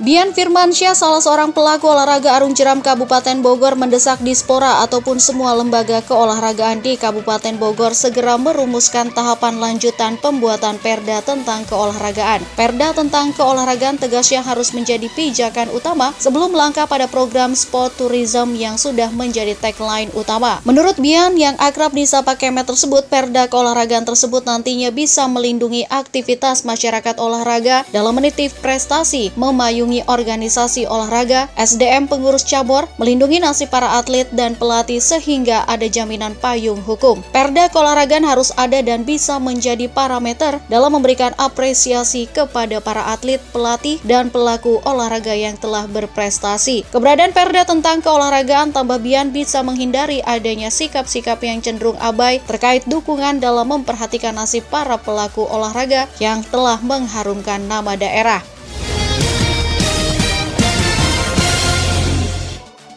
Dian 0.00 0.32
Firmansyah, 0.32 0.96
salah 0.96 1.20
seorang 1.20 1.52
pelaku 1.52 1.84
olahraga 1.84 2.32
arung 2.32 2.56
jeram 2.56 2.80
Kabupaten 2.80 3.44
Bogor 3.44 3.76
mendesak 3.76 4.16
Dispora 4.24 4.80
ataupun 4.80 5.20
semua 5.20 5.52
lembaga 5.52 6.00
keolahragaan 6.00 6.80
di 6.80 6.96
Kabupaten 6.96 7.60
Bogor 7.60 7.92
segera 7.92 8.40
merumuskan 8.40 9.12
tahapan 9.12 9.60
lanjutan 9.60 10.16
pembuatan 10.16 10.80
perda 10.80 11.20
tentang 11.20 11.68
keolahragaan. 11.68 12.40
Perda 12.56 12.96
tentang 12.96 13.36
keolahragaan 13.36 14.00
tegasnya 14.00 14.40
harus 14.40 14.72
menjadi 14.72 15.04
pijakan 15.12 15.68
utama 15.68 16.16
sebelum 16.16 16.56
melangkah 16.56 16.88
pada 16.88 17.04
program 17.04 17.52
sport 17.52 17.92
tourism 18.00 18.56
yang 18.56 18.80
sudah 18.80 19.12
menjadi 19.12 19.52
tagline 19.60 20.08
utama. 20.16 20.64
Menurut 20.64 20.96
Bian 20.96 21.36
yang 21.36 21.60
akrab 21.60 21.92
disapa 21.92 22.40
Kemet 22.40 22.64
tersebut, 22.64 23.04
perda 23.12 23.52
keolahragaan 23.52 24.08
tersebut 24.08 24.48
nantinya 24.48 24.88
bisa 24.88 25.28
melindungi 25.28 25.84
aktivitas 25.92 26.64
masyarakat 26.64 27.20
olahraga 27.20 27.84
dalam 27.92 28.16
menitip 28.16 28.48
prestasi, 28.64 29.28
memayungi 29.36 29.89
melindungi 29.90 30.06
organisasi 30.06 30.86
olahraga, 30.86 31.50
SDM 31.58 32.06
pengurus 32.06 32.46
cabur, 32.46 32.86
melindungi 32.94 33.42
nasib 33.42 33.74
para 33.74 33.98
atlet 33.98 34.30
dan 34.30 34.54
pelatih 34.54 35.02
sehingga 35.02 35.66
ada 35.66 35.90
jaminan 35.90 36.38
payung 36.38 36.78
hukum. 36.78 37.18
Perda 37.34 37.66
keolahragaan 37.66 38.22
harus 38.22 38.54
ada 38.54 38.78
dan 38.86 39.02
bisa 39.02 39.42
menjadi 39.42 39.90
parameter 39.90 40.62
dalam 40.70 40.94
memberikan 40.94 41.34
apresiasi 41.42 42.30
kepada 42.30 42.78
para 42.78 43.02
atlet, 43.10 43.42
pelatih, 43.50 43.98
dan 44.06 44.30
pelaku 44.30 44.78
olahraga 44.86 45.34
yang 45.34 45.58
telah 45.58 45.90
berprestasi. 45.90 46.86
Keberadaan 46.94 47.34
perda 47.34 47.66
tentang 47.66 47.98
keolahragaan 47.98 48.70
tambah 48.70 49.02
bian 49.02 49.34
bisa 49.34 49.66
menghindari 49.66 50.22
adanya 50.22 50.70
sikap-sikap 50.70 51.42
yang 51.42 51.58
cenderung 51.58 51.98
abai 51.98 52.38
terkait 52.46 52.86
dukungan 52.86 53.42
dalam 53.42 53.66
memperhatikan 53.66 54.38
nasib 54.38 54.62
para 54.70 54.94
pelaku 55.02 55.42
olahraga 55.50 56.06
yang 56.22 56.46
telah 56.46 56.78
mengharumkan 56.78 57.66
nama 57.66 57.98
daerah. 57.98 58.60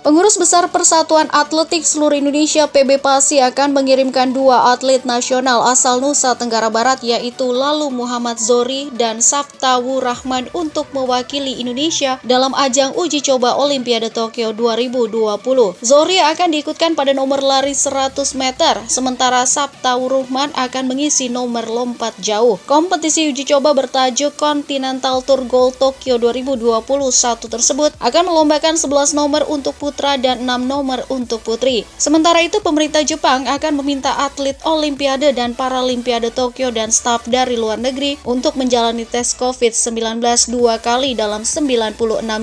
Pengurus 0.03 0.35
Besar 0.35 0.67
Persatuan 0.67 1.31
Atletik 1.31 1.87
Seluruh 1.87 2.19
Indonesia 2.19 2.67
PB 2.67 2.99
Pasi 2.99 3.39
akan 3.39 3.71
mengirimkan 3.71 4.35
dua 4.35 4.75
atlet 4.75 4.99
nasional 5.07 5.63
asal 5.63 6.03
Nusa 6.03 6.35
Tenggara 6.35 6.67
Barat 6.67 6.99
yaitu 7.07 7.47
Lalu 7.47 7.87
Muhammad 7.87 8.35
Zori 8.35 8.91
dan 8.99 9.23
Saftawu 9.23 10.03
Rahman 10.03 10.51
untuk 10.51 10.91
mewakili 10.91 11.55
Indonesia 11.55 12.19
dalam 12.27 12.51
ajang 12.51 12.91
uji 12.99 13.23
coba 13.23 13.55
Olimpiade 13.55 14.11
Tokyo 14.11 14.51
2020. 14.51 15.79
Zori 15.79 16.19
akan 16.19 16.51
diikutkan 16.51 16.99
pada 16.99 17.15
nomor 17.15 17.39
lari 17.39 17.71
100 17.71 18.35
meter, 18.35 18.83
sementara 18.91 19.47
Saftawu 19.47 20.11
Rahman 20.11 20.51
akan 20.51 20.83
mengisi 20.91 21.31
nomor 21.31 21.63
lompat 21.63 22.11
jauh. 22.19 22.59
Kompetisi 22.67 23.31
uji 23.31 23.47
coba 23.47 23.71
bertajuk 23.71 24.35
Continental 24.35 25.23
Tour 25.23 25.47
Gold 25.47 25.79
Tokyo 25.79 26.19
2021 26.19 26.83
tersebut 27.47 27.95
akan 28.03 28.23
melombakan 28.27 28.75
11 28.75 29.15
nomor 29.15 29.47
untuk 29.47 29.71
putri 29.79 29.92
putra 29.93 30.17
dan 30.17 30.41
6 30.41 30.65
nomor 30.65 31.05
untuk 31.13 31.45
putri. 31.45 31.85
Sementara 32.01 32.41
itu, 32.41 32.57
pemerintah 32.65 33.05
Jepang 33.05 33.45
akan 33.45 33.77
meminta 33.77 34.09
atlet 34.25 34.57
Olimpiade 34.65 35.29
dan 35.37 35.53
Paralimpiade 35.53 36.33
Tokyo 36.33 36.73
dan 36.73 36.89
staf 36.89 37.29
dari 37.29 37.53
luar 37.53 37.77
negeri 37.77 38.17
untuk 38.25 38.57
menjalani 38.57 39.05
tes 39.05 39.37
COVID-19 39.37 40.17
dua 40.49 40.81
kali 40.81 41.13
dalam 41.13 41.45
96 41.45 41.93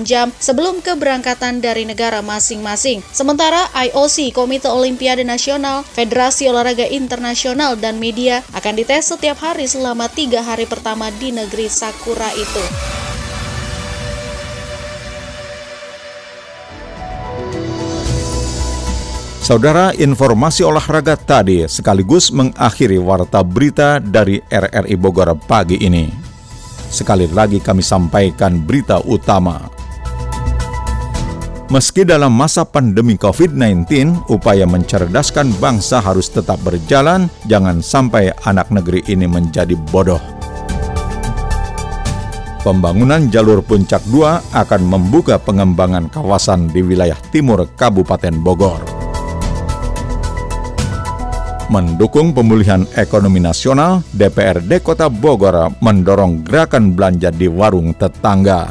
jam 0.07 0.31
sebelum 0.39 0.79
keberangkatan 0.79 1.59
dari 1.59 1.83
negara 1.83 2.23
masing-masing. 2.23 3.03
Sementara 3.11 3.67
IOC, 3.75 4.31
Komite 4.31 4.71
Olimpiade 4.71 5.27
Nasional, 5.27 5.83
Federasi 5.83 6.47
Olahraga 6.47 6.87
Internasional, 6.87 7.75
dan 7.75 7.99
media 7.99 8.47
akan 8.55 8.79
dites 8.79 9.11
setiap 9.11 9.43
hari 9.43 9.67
selama 9.67 10.07
tiga 10.07 10.39
hari 10.39 10.63
pertama 10.63 11.11
di 11.19 11.35
negeri 11.35 11.67
Sakura 11.67 12.31
itu. 12.31 13.10
Saudara, 19.51 19.91
informasi 19.91 20.63
olahraga 20.63 21.19
tadi 21.19 21.67
sekaligus 21.67 22.31
mengakhiri 22.31 22.95
warta 22.95 23.43
berita 23.43 23.99
dari 23.99 24.39
RRI 24.47 24.95
Bogor 24.95 25.27
pagi 25.43 25.75
ini. 25.75 26.07
Sekali 26.87 27.27
lagi 27.27 27.59
kami 27.59 27.83
sampaikan 27.83 28.63
berita 28.63 29.03
utama. 29.03 29.59
Meski 31.67 32.07
dalam 32.07 32.31
masa 32.31 32.63
pandemi 32.63 33.19
COVID-19, 33.19 34.31
upaya 34.31 34.63
mencerdaskan 34.63 35.51
bangsa 35.59 35.99
harus 35.99 36.31
tetap 36.31 36.55
berjalan, 36.63 37.27
jangan 37.43 37.83
sampai 37.83 38.31
anak 38.47 38.71
negeri 38.71 39.03
ini 39.11 39.27
menjadi 39.27 39.75
bodoh. 39.91 40.23
Pembangunan 42.63 43.27
jalur 43.27 43.59
Puncak 43.59 43.99
2 44.15 44.55
akan 44.55 44.81
membuka 44.87 45.35
pengembangan 45.35 46.07
kawasan 46.07 46.71
di 46.71 46.79
wilayah 46.79 47.19
timur 47.35 47.67
Kabupaten 47.75 48.39
Bogor 48.39 48.90
mendukung 51.71 52.35
pemulihan 52.35 52.83
ekonomi 52.99 53.39
nasional, 53.39 54.03
DPRD 54.11 54.83
Kota 54.83 55.07
Bogor 55.07 55.71
mendorong 55.79 56.43
gerakan 56.43 56.91
belanja 56.91 57.31
di 57.31 57.47
warung 57.47 57.95
tetangga. 57.95 58.67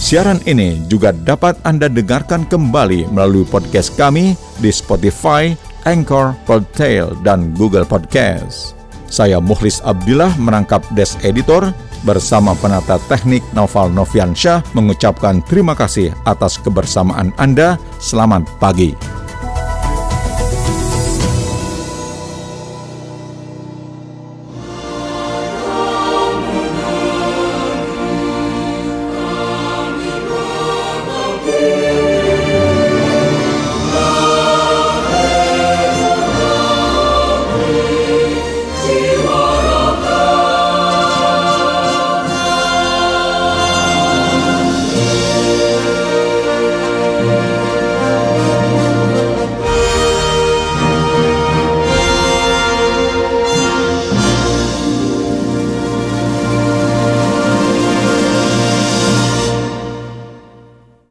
Siaran 0.00 0.42
ini 0.44 0.84
juga 0.90 1.16
dapat 1.16 1.56
Anda 1.64 1.88
dengarkan 1.88 2.44
kembali 2.44 3.08
melalui 3.08 3.48
podcast 3.48 3.96
kami 3.96 4.36
di 4.60 4.68
Spotify, 4.68 5.56
Anchor, 5.88 6.36
Podtail, 6.44 7.16
dan 7.24 7.56
Google 7.56 7.88
Podcast. 7.88 8.76
Saya 9.10 9.42
Muhlis 9.42 9.82
Abdillah 9.82 10.34
merangkap 10.38 10.86
Des 10.94 11.18
Editor 11.26 11.74
bersama 12.02 12.56
penata 12.58 12.96
teknik 13.10 13.44
Noval 13.52 13.92
Noviansyah 13.92 14.64
mengucapkan 14.72 15.44
terima 15.46 15.76
kasih 15.76 16.14
atas 16.24 16.56
kebersamaan 16.62 17.34
Anda. 17.36 17.76
Selamat 18.00 18.46
pagi. 18.62 19.19